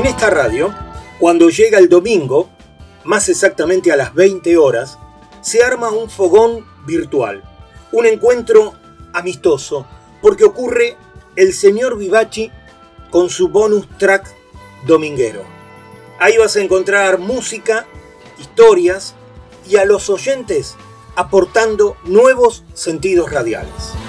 En 0.05 0.11
esta 0.11 0.29
radio, 0.29 0.75
cuando 1.19 1.49
llega 1.49 1.79
el 1.79 1.89
domingo, 1.89 2.51
más 3.05 3.31
exactamente 3.31 3.91
a 3.91 3.97
las 3.97 4.13
20 4.13 4.55
horas, 4.59 4.99
se 5.41 5.65
arma 5.65 5.89
un 5.93 6.11
fogón 6.11 6.67
virtual, 6.85 7.43
un 7.91 8.05
encuentro 8.05 8.75
amistoso, 9.15 9.87
porque 10.21 10.45
ocurre 10.45 10.99
el 11.37 11.55
señor 11.55 11.97
Vivachi 11.97 12.53
con 13.11 13.31
su 13.31 13.49
bonus 13.49 13.89
track 13.97 14.31
dominguero. 14.87 15.43
Ahí 16.21 16.37
vas 16.37 16.55
a 16.57 16.61
encontrar 16.61 17.19
música, 17.19 17.87
historias 18.39 19.15
y 19.67 19.77
a 19.77 19.87
los 19.87 20.11
oyentes 20.11 20.77
aportando 21.17 21.97
nuevos 22.05 22.63
sentidos 22.75 23.33
radiales. 23.33 24.04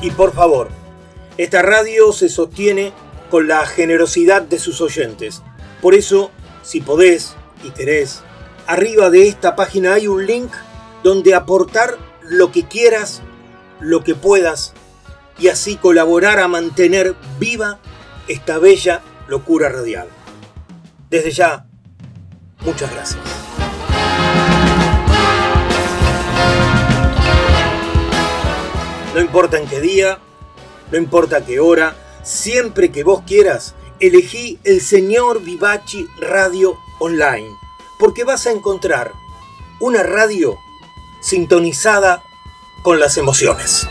Y 0.00 0.10
por 0.12 0.32
favor, 0.32 0.68
esta 1.36 1.62
radio 1.62 2.12
se 2.12 2.28
sostiene 2.28 2.92
con 3.30 3.48
la 3.48 3.66
generosidad 3.66 4.42
de 4.42 4.58
sus 4.58 4.80
oyentes. 4.80 5.42
Por 5.82 5.94
eso, 5.94 6.30
si 6.62 6.80
podés 6.80 7.34
y 7.64 7.70
querés, 7.70 8.22
arriba 8.66 9.10
de 9.10 9.28
esta 9.28 9.56
página 9.56 9.94
hay 9.94 10.06
un 10.06 10.24
link 10.26 10.52
donde 11.02 11.34
aportar 11.34 11.96
lo 12.22 12.52
que 12.52 12.66
quieras, 12.66 13.22
lo 13.80 14.04
que 14.04 14.14
puedas, 14.14 14.72
y 15.38 15.48
así 15.48 15.76
colaborar 15.76 16.40
a 16.40 16.48
mantener 16.48 17.14
viva 17.38 17.78
esta 18.28 18.58
bella 18.58 19.02
locura 19.28 19.68
radial. 19.68 20.08
Desde 21.10 21.30
ya, 21.30 21.66
muchas 22.64 22.92
gracias. 22.92 23.37
No 29.18 29.24
importa 29.24 29.58
en 29.58 29.66
qué 29.66 29.80
día, 29.80 30.20
no 30.92 30.96
importa 30.96 31.44
qué 31.44 31.58
hora, 31.58 31.96
siempre 32.22 32.92
que 32.92 33.02
vos 33.02 33.24
quieras, 33.26 33.74
elegí 33.98 34.60
el 34.62 34.80
Señor 34.80 35.42
Vivachi 35.42 36.06
Radio 36.20 36.78
Online, 37.00 37.50
porque 37.98 38.22
vas 38.22 38.46
a 38.46 38.52
encontrar 38.52 39.10
una 39.80 40.04
radio 40.04 40.56
sintonizada 41.20 42.22
con 42.84 43.00
las 43.00 43.16
emociones. 43.16 43.88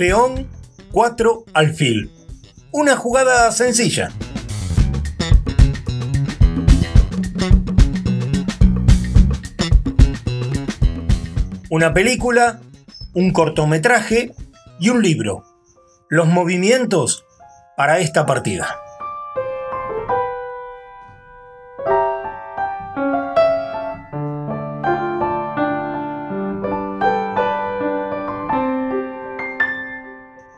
Peón 0.00 0.48
4 0.92 1.44
alfil. 1.52 2.10
Una 2.72 2.96
jugada 2.96 3.52
sencilla. 3.52 4.10
Una 11.68 11.92
película, 11.92 12.62
un 13.12 13.30
cortometraje 13.34 14.32
y 14.78 14.88
un 14.88 15.02
libro. 15.02 15.44
Los 16.08 16.26
movimientos 16.26 17.26
para 17.76 17.98
esta 17.98 18.24
partida. 18.24 18.78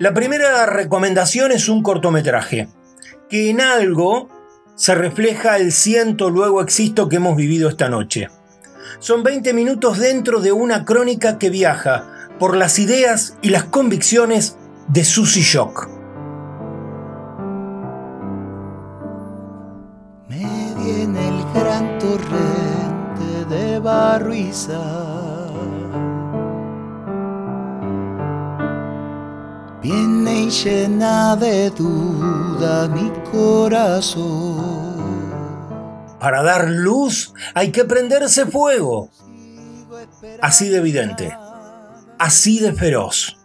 La 0.03 0.13
primera 0.13 0.67
recomendación 0.67 1.53
es 1.53 1.69
un 1.69 1.81
cortometraje, 1.81 2.69
que 3.31 3.51
en 3.51 3.61
algo 3.61 4.29
se 4.75 4.97
refleja 4.97 5.59
el 5.59 5.71
ciento 5.71 6.29
luego 6.29 6.61
existo 6.61 7.09
que 7.09 7.19
hemos 7.19 7.37
vivido 7.37 7.69
esta 7.69 7.89
noche. 7.89 8.27
Son 8.99 9.23
20 9.23 9.53
minutos 9.55 9.99
dentro 10.01 10.41
de 10.41 10.51
una 10.51 10.85
crónica 10.85 11.39
que 11.39 11.51
viaja 11.51 12.29
por 12.41 12.57
las 12.57 12.81
ideas 12.81 13.37
y 13.43 13.51
las 13.51 13.63
convicciones 13.63 14.57
de 14.89 15.05
Susie 15.05 15.45
Shock. 15.45 15.89
Medí 20.29 21.03
en 21.03 21.17
el 21.17 21.45
gran 21.55 22.01
torrente 22.01 23.55
de 23.55 23.79
barro 23.79 24.35
y. 24.35 24.51
Viene 29.83 30.43
y 30.43 30.51
llena 30.51 31.35
de 31.35 31.71
duda 31.71 32.87
mi 32.87 33.11
corazón. 33.33 35.03
Para 36.21 36.45
dar 36.45 36.71
luz 36.71 37.35
hay 37.53 37.73
que 37.73 37.85
prenderse 37.85 38.47
fuego. 38.47 39.11
Así 40.41 40.69
de 40.69 40.77
evidente, 40.77 41.37
así 42.17 42.61
de 42.61 42.73
feroz. 42.73 43.39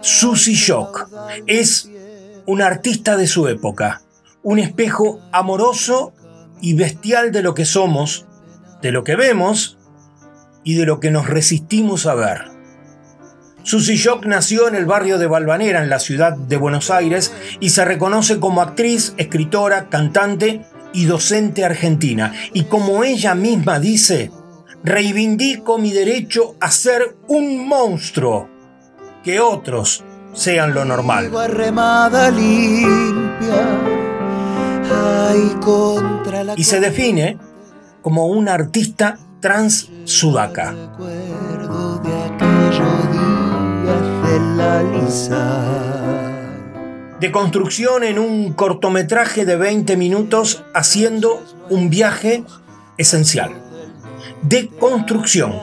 Susie 0.00 0.54
Shock 0.54 1.08
es 1.46 1.88
un 2.46 2.60
artista 2.60 3.16
de 3.16 3.28
su 3.28 3.46
época, 3.46 4.02
un 4.42 4.58
espejo 4.58 5.20
amoroso 5.30 6.12
y 6.60 6.74
bestial 6.74 7.30
de 7.30 7.42
lo 7.42 7.54
que 7.54 7.64
somos, 7.64 8.26
de 8.82 8.90
lo 8.90 9.04
que 9.04 9.14
vemos 9.14 9.78
y 10.64 10.74
de 10.74 10.86
lo 10.86 10.98
que 10.98 11.12
nos 11.12 11.28
resistimos 11.28 12.06
a 12.06 12.14
ver. 12.14 12.53
Susie 13.64 13.96
Shock 13.96 14.26
nació 14.26 14.68
en 14.68 14.74
el 14.74 14.84
barrio 14.84 15.16
de 15.16 15.26
Balvanera, 15.26 15.82
en 15.82 15.88
la 15.88 15.98
ciudad 15.98 16.36
de 16.36 16.58
Buenos 16.58 16.90
Aires, 16.90 17.32
y 17.60 17.70
se 17.70 17.82
reconoce 17.86 18.38
como 18.38 18.60
actriz, 18.60 19.14
escritora, 19.16 19.88
cantante 19.88 20.66
y 20.92 21.06
docente 21.06 21.64
argentina. 21.64 22.34
Y 22.52 22.64
como 22.64 23.04
ella 23.04 23.34
misma 23.34 23.80
dice, 23.80 24.30
reivindico 24.82 25.78
mi 25.78 25.92
derecho 25.92 26.56
a 26.60 26.70
ser 26.70 27.16
un 27.26 27.66
monstruo, 27.66 28.50
que 29.24 29.40
otros 29.40 30.04
sean 30.34 30.74
lo 30.74 30.84
normal. 30.84 31.30
Y 36.56 36.64
se 36.64 36.80
define 36.80 37.38
como 38.02 38.26
una 38.26 38.52
artista 38.52 39.18
trans 39.40 39.88
sudaca. 40.04 40.74
De 47.20 47.30
construcción 47.30 48.02
en 48.02 48.18
un 48.18 48.52
cortometraje 48.52 49.44
de 49.44 49.56
20 49.56 49.96
minutos 49.96 50.64
haciendo 50.74 51.40
un 51.70 51.88
viaje 51.88 52.44
esencial. 52.98 53.52
De 54.42 54.68
construcción. 54.68 55.54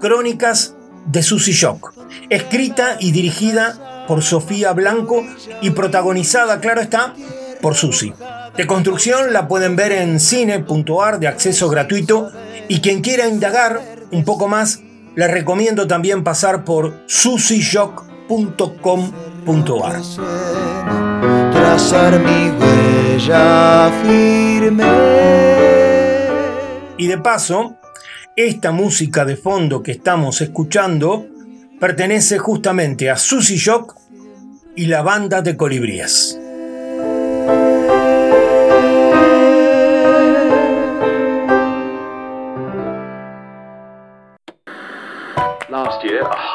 Crónicas 0.00 0.76
de 1.06 1.22
Susie 1.22 1.52
Shock. 1.52 1.92
Escrita 2.30 2.96
y 3.00 3.10
dirigida 3.10 4.06
por 4.06 4.22
Sofía 4.22 4.72
Blanco 4.72 5.24
y 5.60 5.70
protagonizada, 5.70 6.60
claro 6.60 6.80
está, 6.80 7.14
por 7.60 7.74
Susie. 7.74 8.14
De 8.56 8.66
construcción 8.66 9.32
la 9.32 9.48
pueden 9.48 9.76
ver 9.76 9.92
en 9.92 10.20
cine.ar 10.20 11.18
de 11.18 11.28
acceso 11.28 11.68
gratuito 11.68 12.30
y 12.68 12.80
quien 12.80 13.00
quiera 13.00 13.26
indagar 13.26 13.80
un 14.10 14.24
poco 14.24 14.46
más, 14.48 14.80
les 15.18 15.30
recomiendo 15.32 15.88
también 15.88 16.22
pasar 16.22 16.64
por 16.64 17.02
susishock.com.ar. 17.06 20.00
Trazar 21.50 22.20
mi 22.20 22.50
huella 22.50 23.90
firme. 24.00 24.84
Y 26.98 27.08
de 27.08 27.18
paso, 27.18 27.74
esta 28.36 28.70
música 28.70 29.24
de 29.24 29.36
fondo 29.36 29.82
que 29.82 29.90
estamos 29.90 30.40
escuchando 30.40 31.26
pertenece 31.80 32.38
justamente 32.38 33.10
a 33.10 33.16
Susie 33.16 33.56
Shock 33.56 33.96
y 34.76 34.86
la 34.86 35.02
banda 35.02 35.42
de 35.42 35.56
colibríes. 35.56 36.38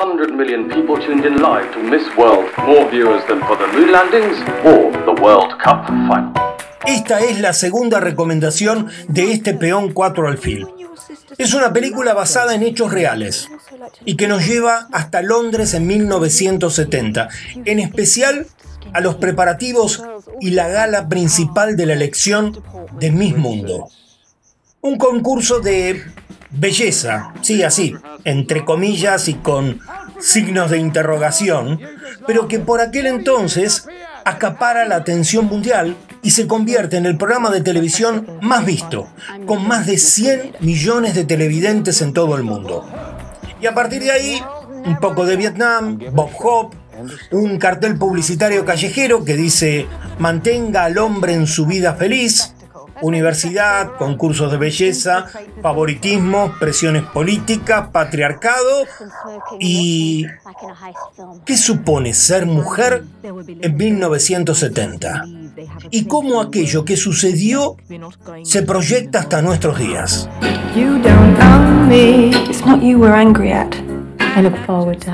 100 0.04 0.36
million 0.36 0.68
people 0.68 0.98
tuned 1.00 1.26
in 1.26 1.38
live 1.38 1.72
to 1.72 1.80
Miss 1.80 2.04
World, 2.18 2.50
more 2.68 2.90
viewers 2.92 3.26
than 3.26 3.40
for 3.48 3.56
the 3.56 3.68
moon 3.68 3.90
landings 3.90 4.38
or 4.66 4.92
the 5.06 5.22
World 5.22 5.58
Cup 5.64 5.88
final. 5.88 6.34
Esta 6.86 7.22
es 7.22 7.40
la 7.40 7.54
segunda 7.54 8.02
recomendación 8.02 8.90
de 9.08 9.32
este 9.32 9.54
peón 9.54 9.94
4 9.94 10.28
alfil. 10.28 10.68
Es 11.38 11.54
una 11.54 11.72
película 11.72 12.14
basada 12.14 12.54
en 12.54 12.64
hechos 12.64 12.92
reales 12.92 13.48
y 14.04 14.18
que 14.18 14.28
nos 14.28 14.46
lleva 14.46 14.90
hasta 14.92 15.22
Londres 15.22 15.74
en 15.74 15.88
1970, 15.88 17.30
en 17.64 17.80
especial 17.80 18.48
a 18.92 19.00
los 19.00 19.16
preparativos 19.16 20.04
y 20.42 20.50
la 20.50 20.68
gala 20.68 21.08
principal 21.08 21.78
de 21.78 21.86
la 21.86 21.94
elección 21.94 22.62
de 23.00 23.10
Miss 23.10 23.38
Mundo. 23.38 23.88
Un 24.82 24.98
concurso 24.98 25.62
de 25.62 26.04
belleza, 26.54 27.34
sí, 27.42 27.64
así, 27.64 27.96
entre 28.24 28.64
comillas 28.64 29.28
y 29.28 29.34
con 29.36 29.80
signos 30.20 30.70
de 30.72 30.78
interrogación, 30.78 31.80
pero 32.26 32.48
que 32.48 32.60
por 32.60 32.82
aquel 32.82 33.08
entonces 33.08 33.88
acapara 34.26 34.86
la 34.86 34.96
atención 34.96 35.46
mundial 35.46 35.98
y 36.22 36.32
se 36.32 36.48
convierte 36.48 36.98
en 36.98 37.06
el 37.06 37.18
programa 37.18 37.50
de 37.50 37.62
televisión 37.62 38.26
más 38.42 38.66
visto, 38.66 39.08
con 39.46 39.68
más 39.68 39.86
de 39.86 39.98
100 39.98 40.58
millones 40.62 41.16
de 41.16 41.26
televidentes 41.26 42.02
en 42.02 42.14
todo 42.14 42.36
el 42.38 42.44
mundo. 42.44 42.88
Y 43.62 43.66
a 43.66 43.74
partir 43.74 44.02
de 44.02 44.12
ahí, 44.12 44.42
un 44.86 45.00
poco 45.00 45.26
de 45.26 45.36
Vietnam, 45.36 46.00
Bob 46.12 46.30
Hope, 46.40 46.78
un 47.32 47.58
cartel 47.58 47.98
publicitario 47.98 48.66
callejero 48.66 49.26
que 49.26 49.36
dice 49.36 49.88
mantenga 50.20 50.86
al 50.86 50.98
hombre 50.98 51.34
en 51.34 51.48
su 51.48 51.66
vida 51.66 51.96
feliz, 51.96 52.54
universidad, 53.02 53.96
concursos 53.98 54.52
de 54.52 54.58
belleza, 54.58 55.26
favoritismo, 55.62 56.54
presiones 56.60 57.04
políticas, 57.04 57.90
patriarcado. 57.92 58.86
y 59.60 60.26
¿qué 61.46 61.58
supone 61.58 62.14
ser 62.14 62.46
mujer 62.46 63.04
en 63.24 63.78
1970? 63.78 65.26
Y 65.92 66.06
cómo 66.06 66.42
aquello 66.42 66.86
que 66.86 66.98
sucedió 66.98 67.78
se 68.44 68.64
proyecta 68.64 69.20
hasta 69.20 69.42
nuestros 69.42 69.78
días. 69.78 70.30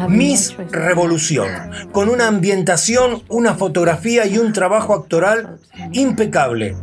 Miss 0.07 0.55
Revolución, 0.71 1.49
con 1.91 2.09
una 2.09 2.27
ambientación, 2.27 3.21
una 3.27 3.53
fotografía 3.55 4.25
y 4.25 4.37
un 4.37 4.53
trabajo 4.53 4.93
actoral 4.93 5.57
impecable, 5.91 6.77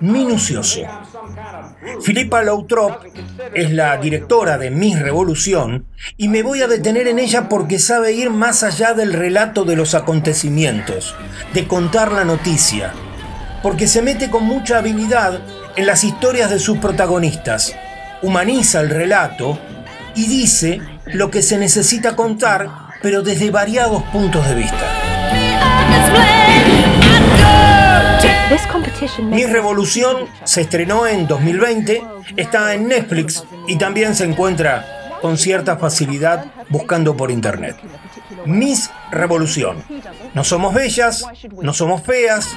minucioso. 0.00 0.80
Filipa 2.02 2.42
Lautrop 2.42 3.04
es 3.54 3.70
la 3.70 3.96
directora 3.96 4.58
de 4.58 4.70
Miss 4.70 5.00
Revolución 5.00 5.86
y 6.16 6.28
me 6.28 6.42
voy 6.42 6.62
a 6.62 6.68
detener 6.68 7.08
en 7.08 7.18
ella 7.18 7.48
porque 7.48 7.78
sabe 7.78 8.12
ir 8.12 8.30
más 8.30 8.62
allá 8.62 8.94
del 8.94 9.12
relato 9.12 9.64
de 9.64 9.76
los 9.76 9.94
acontecimientos, 9.94 11.14
de 11.52 11.66
contar 11.66 12.12
la 12.12 12.24
noticia, 12.24 12.92
porque 13.62 13.86
se 13.86 14.02
mete 14.02 14.30
con 14.30 14.44
mucha 14.44 14.78
habilidad 14.78 15.40
en 15.76 15.86
las 15.86 16.04
historias 16.04 16.50
de 16.50 16.58
sus 16.58 16.78
protagonistas, 16.78 17.74
humaniza 18.22 18.80
el 18.80 18.90
relato 18.90 19.58
y 20.14 20.26
dice 20.26 20.80
lo 21.06 21.30
que 21.30 21.42
se 21.42 21.58
necesita 21.58 22.16
contar, 22.16 22.68
pero 23.02 23.22
desde 23.22 23.50
variados 23.50 24.02
puntos 24.04 24.46
de 24.48 24.54
vista. 24.54 24.86
Mi 29.22 29.44
Revolución 29.44 30.26
se 30.44 30.62
estrenó 30.62 31.06
en 31.06 31.26
2020, 31.26 32.02
está 32.36 32.74
en 32.74 32.88
Netflix 32.88 33.44
y 33.66 33.76
también 33.76 34.14
se 34.14 34.24
encuentra 34.24 35.18
con 35.20 35.38
cierta 35.38 35.76
facilidad 35.78 36.46
buscando 36.68 37.16
por 37.16 37.30
internet. 37.30 37.76
Miss 38.44 38.90
Revolución. 39.10 39.82
No 40.34 40.44
somos 40.44 40.74
bellas, 40.74 41.24
no 41.62 41.72
somos 41.72 42.02
feas, 42.02 42.50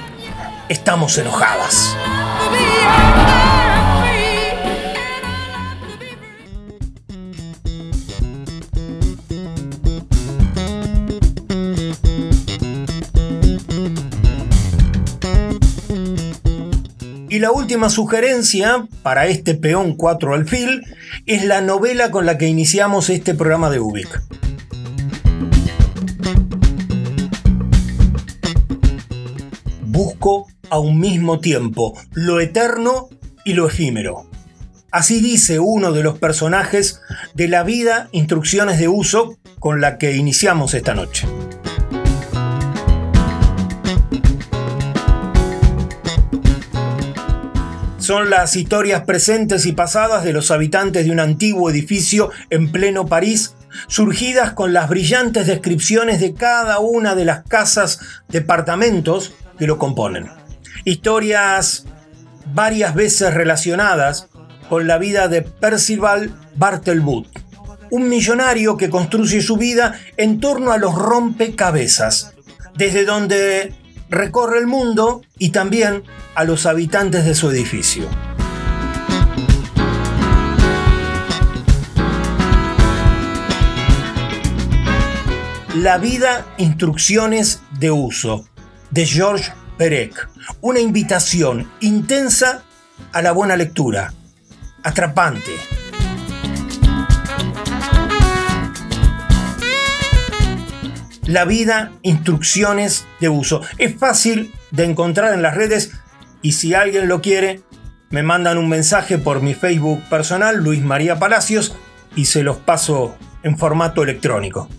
estamos 0.68 1.16
enojadas. 1.18 1.96
Y 17.30 17.40
la 17.40 17.50
última 17.52 17.90
sugerencia 17.90 18.86
para 19.02 19.26
este 19.26 19.54
peón 19.54 19.96
4 19.96 20.34
alfil 20.34 20.84
es 21.26 21.44
la 21.44 21.60
novela 21.60 22.10
con 22.10 22.24
la 22.24 22.38
que 22.38 22.46
iniciamos 22.46 23.10
este 23.10 23.34
programa 23.34 23.68
de 23.68 23.80
Ubik. 23.80 24.22
Busco 29.82 30.46
a 30.70 30.78
un 30.78 30.98
mismo 30.98 31.40
tiempo 31.40 31.98
lo 32.12 32.40
eterno 32.40 33.08
y 33.44 33.52
lo 33.52 33.66
efímero. 33.66 34.26
Así 34.90 35.20
dice 35.20 35.58
uno 35.58 35.92
de 35.92 36.02
los 36.02 36.18
personajes 36.18 37.02
de 37.34 37.48
la 37.48 37.62
vida 37.62 38.08
Instrucciones 38.12 38.78
de 38.78 38.88
Uso 38.88 39.36
con 39.58 39.82
la 39.82 39.98
que 39.98 40.16
iniciamos 40.16 40.72
esta 40.72 40.94
noche. 40.94 41.26
Son 48.08 48.30
las 48.30 48.56
historias 48.56 49.02
presentes 49.02 49.66
y 49.66 49.72
pasadas 49.72 50.24
de 50.24 50.32
los 50.32 50.50
habitantes 50.50 51.04
de 51.04 51.10
un 51.10 51.20
antiguo 51.20 51.68
edificio 51.68 52.30
en 52.48 52.72
pleno 52.72 53.04
París, 53.04 53.54
surgidas 53.86 54.54
con 54.54 54.72
las 54.72 54.88
brillantes 54.88 55.46
descripciones 55.46 56.18
de 56.18 56.32
cada 56.32 56.78
una 56.78 57.14
de 57.14 57.26
las 57.26 57.42
casas, 57.42 58.00
departamentos 58.28 59.34
que 59.58 59.66
lo 59.66 59.76
componen. 59.76 60.30
Historias 60.86 61.84
varias 62.54 62.94
veces 62.94 63.34
relacionadas 63.34 64.28
con 64.70 64.86
la 64.86 64.96
vida 64.96 65.28
de 65.28 65.42
Percival 65.42 66.34
Bartelwood, 66.56 67.26
un 67.90 68.08
millonario 68.08 68.78
que 68.78 68.88
construye 68.88 69.42
su 69.42 69.58
vida 69.58 70.00
en 70.16 70.40
torno 70.40 70.72
a 70.72 70.78
los 70.78 70.94
rompecabezas, 70.94 72.32
desde 72.74 73.04
donde 73.04 73.74
recorre 74.08 74.58
el 74.58 74.66
mundo 74.66 75.22
y 75.38 75.50
también 75.50 76.04
a 76.34 76.44
los 76.44 76.66
habitantes 76.66 77.24
de 77.24 77.34
su 77.34 77.50
edificio. 77.50 78.08
La 85.74 85.98
vida, 85.98 86.44
instrucciones 86.58 87.62
de 87.78 87.92
uso, 87.92 88.48
de 88.90 89.06
George 89.06 89.52
Perec. 89.76 90.28
Una 90.60 90.80
invitación 90.80 91.70
intensa 91.80 92.62
a 93.12 93.22
la 93.22 93.30
buena 93.30 93.56
lectura, 93.56 94.12
atrapante. 94.82 95.52
La 101.28 101.44
vida, 101.44 101.92
instrucciones 102.00 103.04
de 103.20 103.28
uso. 103.28 103.60
Es 103.76 103.94
fácil 103.96 104.54
de 104.70 104.84
encontrar 104.84 105.34
en 105.34 105.42
las 105.42 105.54
redes 105.54 105.92
y 106.40 106.52
si 106.52 106.72
alguien 106.72 107.06
lo 107.06 107.20
quiere, 107.20 107.60
me 108.08 108.22
mandan 108.22 108.56
un 108.56 108.66
mensaje 108.66 109.18
por 109.18 109.42
mi 109.42 109.52
Facebook 109.52 110.02
personal, 110.08 110.56
Luis 110.56 110.82
María 110.82 111.18
Palacios, 111.18 111.76
y 112.16 112.24
se 112.24 112.42
los 112.42 112.56
paso 112.56 113.14
en 113.42 113.58
formato 113.58 114.02
electrónico. 114.02 114.70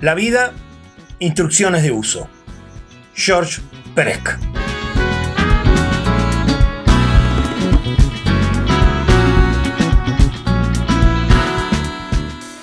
La 0.00 0.14
vida, 0.14 0.52
instrucciones 1.18 1.82
de 1.82 1.90
uso. 1.90 2.28
George 3.12 3.60
Perec. 3.96 4.38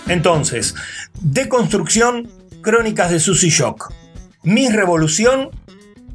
Entonces, 0.08 0.76
deconstrucción, 1.20 2.30
crónicas 2.62 3.10
de 3.10 3.20
Susy 3.20 3.50
Shock, 3.50 3.94
Mi 4.44 4.70
Revolución 4.70 5.50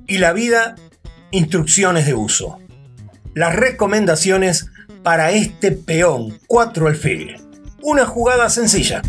y 0.07 0.19
la 0.19 0.33
vida, 0.33 0.77
instrucciones 1.31 2.07
de 2.07 2.15
uso. 2.15 2.59
Las 3.35 3.55
recomendaciones 3.55 4.71
para 5.03 5.33
este 5.33 5.73
peón 5.73 6.39
4 6.47 6.89
alfil. 6.89 7.37
Una 7.83 8.07
jugada 8.07 8.49
sencilla. 8.49 9.03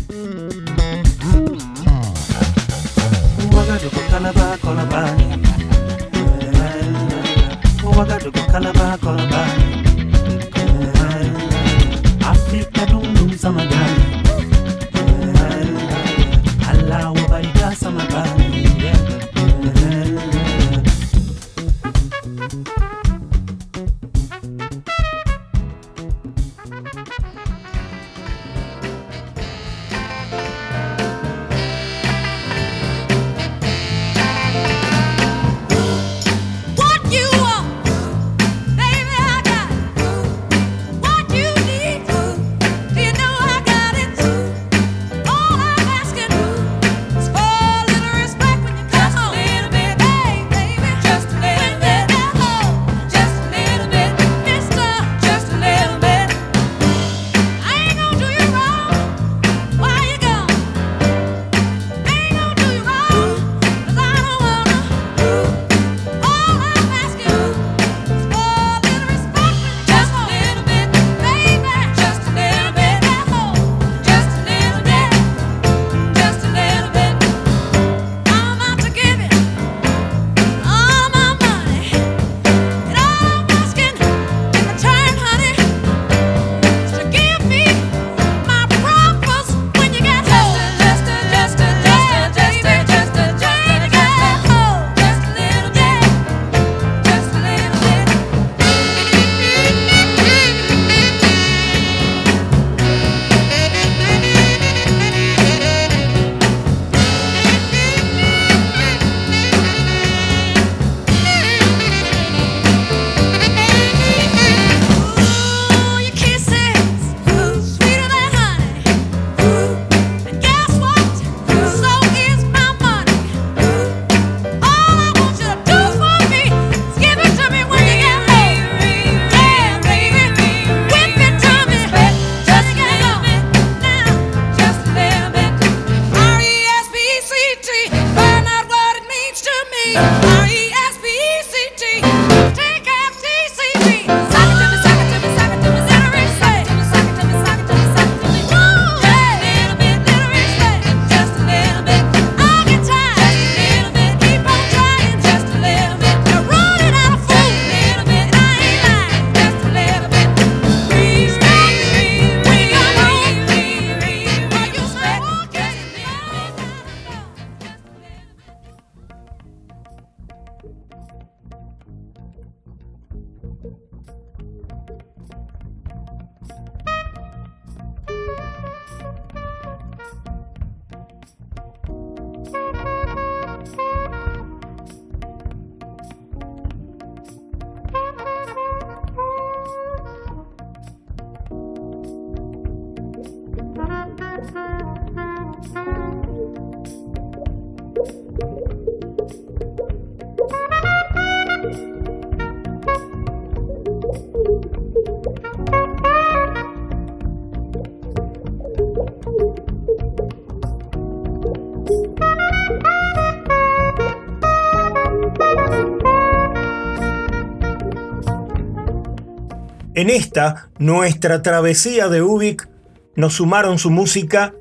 En 220.08 220.14
esta, 220.14 220.70
nuestra 220.78 221.42
travesía 221.42 222.08
de 222.08 222.22
Ubik, 222.22 222.66
nos 223.14 223.34
sumaron 223.34 223.78
su 223.78 223.90
música 223.90 224.54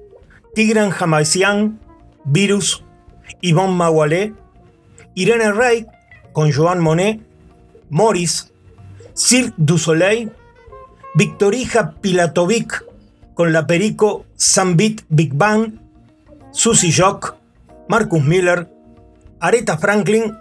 Tigran 0.54 0.90
Jamaisian, 0.90 1.80
Virus, 2.26 2.84
Yvonne 3.40 3.74
Magualé, 3.74 4.34
Irene 5.16 5.54
Rey 5.54 5.86
con 6.34 6.52
Joan 6.52 6.82
Monet, 6.82 7.22
Morris, 7.90 8.52
Cirque 9.14 9.54
du 9.56 9.78
Soleil, 9.78 10.34
Victorija 11.16 11.92
Pilatovic 12.02 12.84
con 13.34 13.54
la 13.54 13.68
Perico 13.68 14.26
Sambit 14.36 15.04
Big 15.08 15.34
Bang, 15.34 15.80
Susie 16.52 16.92
Jock, 16.92 17.38
Marcus 17.88 18.22
Miller, 18.22 18.70
Aretha 19.40 19.78
Franklin 19.78 20.38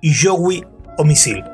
y 0.00 0.14
Joey 0.14 0.64
Homisil. 0.96 1.44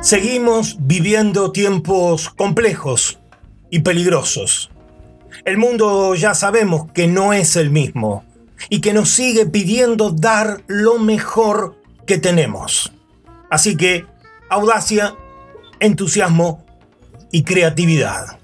Seguimos 0.00 0.76
viviendo 0.78 1.50
tiempos 1.50 2.30
complejos 2.30 3.18
y 3.68 3.80
peligrosos. 3.80 4.70
El 5.44 5.58
mundo 5.58 6.14
ya 6.14 6.34
sabemos 6.34 6.90
que 6.92 7.08
no 7.08 7.32
es 7.32 7.56
el 7.56 7.70
mismo 7.70 8.24
y 8.68 8.80
que 8.80 8.92
nos 8.92 9.10
sigue 9.10 9.44
pidiendo 9.46 10.10
dar 10.10 10.62
lo 10.68 10.98
mejor 10.98 11.76
que 12.06 12.16
tenemos. 12.18 12.92
Así 13.50 13.76
que 13.76 14.06
audacia, 14.48 15.16
entusiasmo 15.80 16.64
y 17.32 17.42
creatividad. 17.42 18.38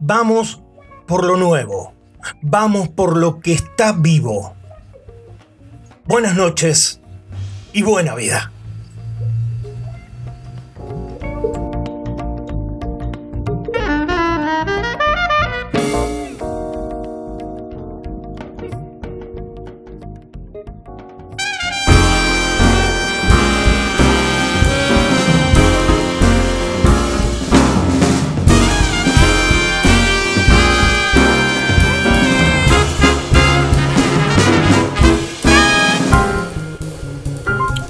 Vamos 0.00 0.62
por 1.06 1.24
lo 1.24 1.36
nuevo. 1.36 1.94
Vamos 2.40 2.88
por 2.88 3.16
lo 3.16 3.40
que 3.40 3.52
está 3.52 3.92
vivo. 3.92 4.54
Buenas 6.06 6.34
noches 6.34 7.00
y 7.72 7.82
buena 7.82 8.14
vida. 8.14 8.51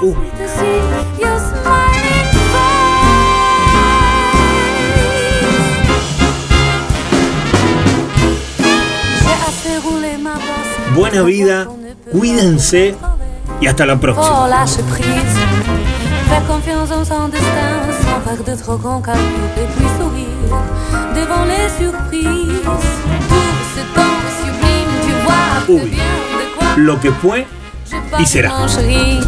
bosse 0.00 0.92
buena 10.94 11.22
vida, 11.22 11.68
cuídense 12.10 12.94
y 13.60 13.66
hasta 13.66 13.86
la 13.86 13.98
próxima. 13.98 14.48
Lâche 14.48 14.82
prise. 14.90 15.38
Faire 16.28 16.46
confiance 16.46 16.90
en 16.90 17.04
son 17.04 17.28
destin 17.28 17.82
sans 18.02 18.20
faire 18.20 18.44
de 18.44 18.62
trop 18.62 18.76
grands 18.76 19.00
calculs 19.00 19.22
et 19.56 19.66
puis 19.76 19.86
sourire 19.98 20.26
devant 21.14 21.44
les 21.44 21.68
surprises. 21.78 22.62
Tout 23.28 23.64
ce 23.74 23.82
temps 23.94 24.20
sublime, 24.42 24.92
tu 25.06 25.12
vois 25.24 25.44
très 25.64 25.74
Uy, 25.74 25.90
bien 25.90 26.04
de 26.04 26.56
quoi 26.56 26.68
lo 26.76 26.96
que 26.96 27.10
fue 27.12 27.46
y 28.18 28.26
será. 28.26 28.50
mon 28.58 28.66
chéri. 28.68 29.20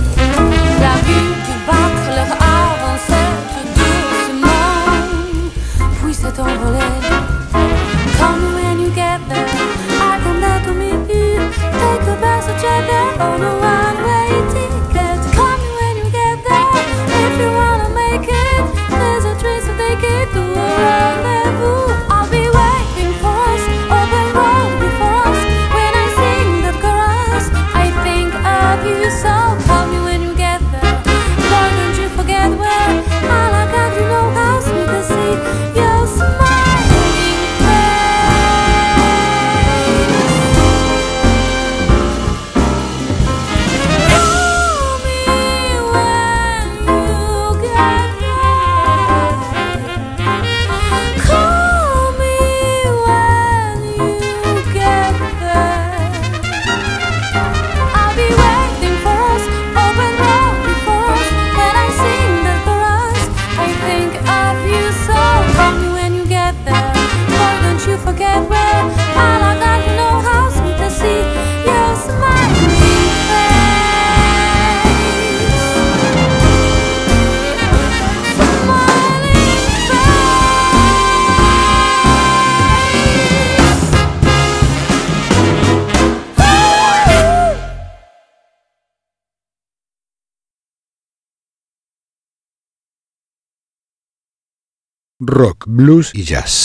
Blues 95.75 96.13
y 96.15 96.23
jazz. 96.23 96.65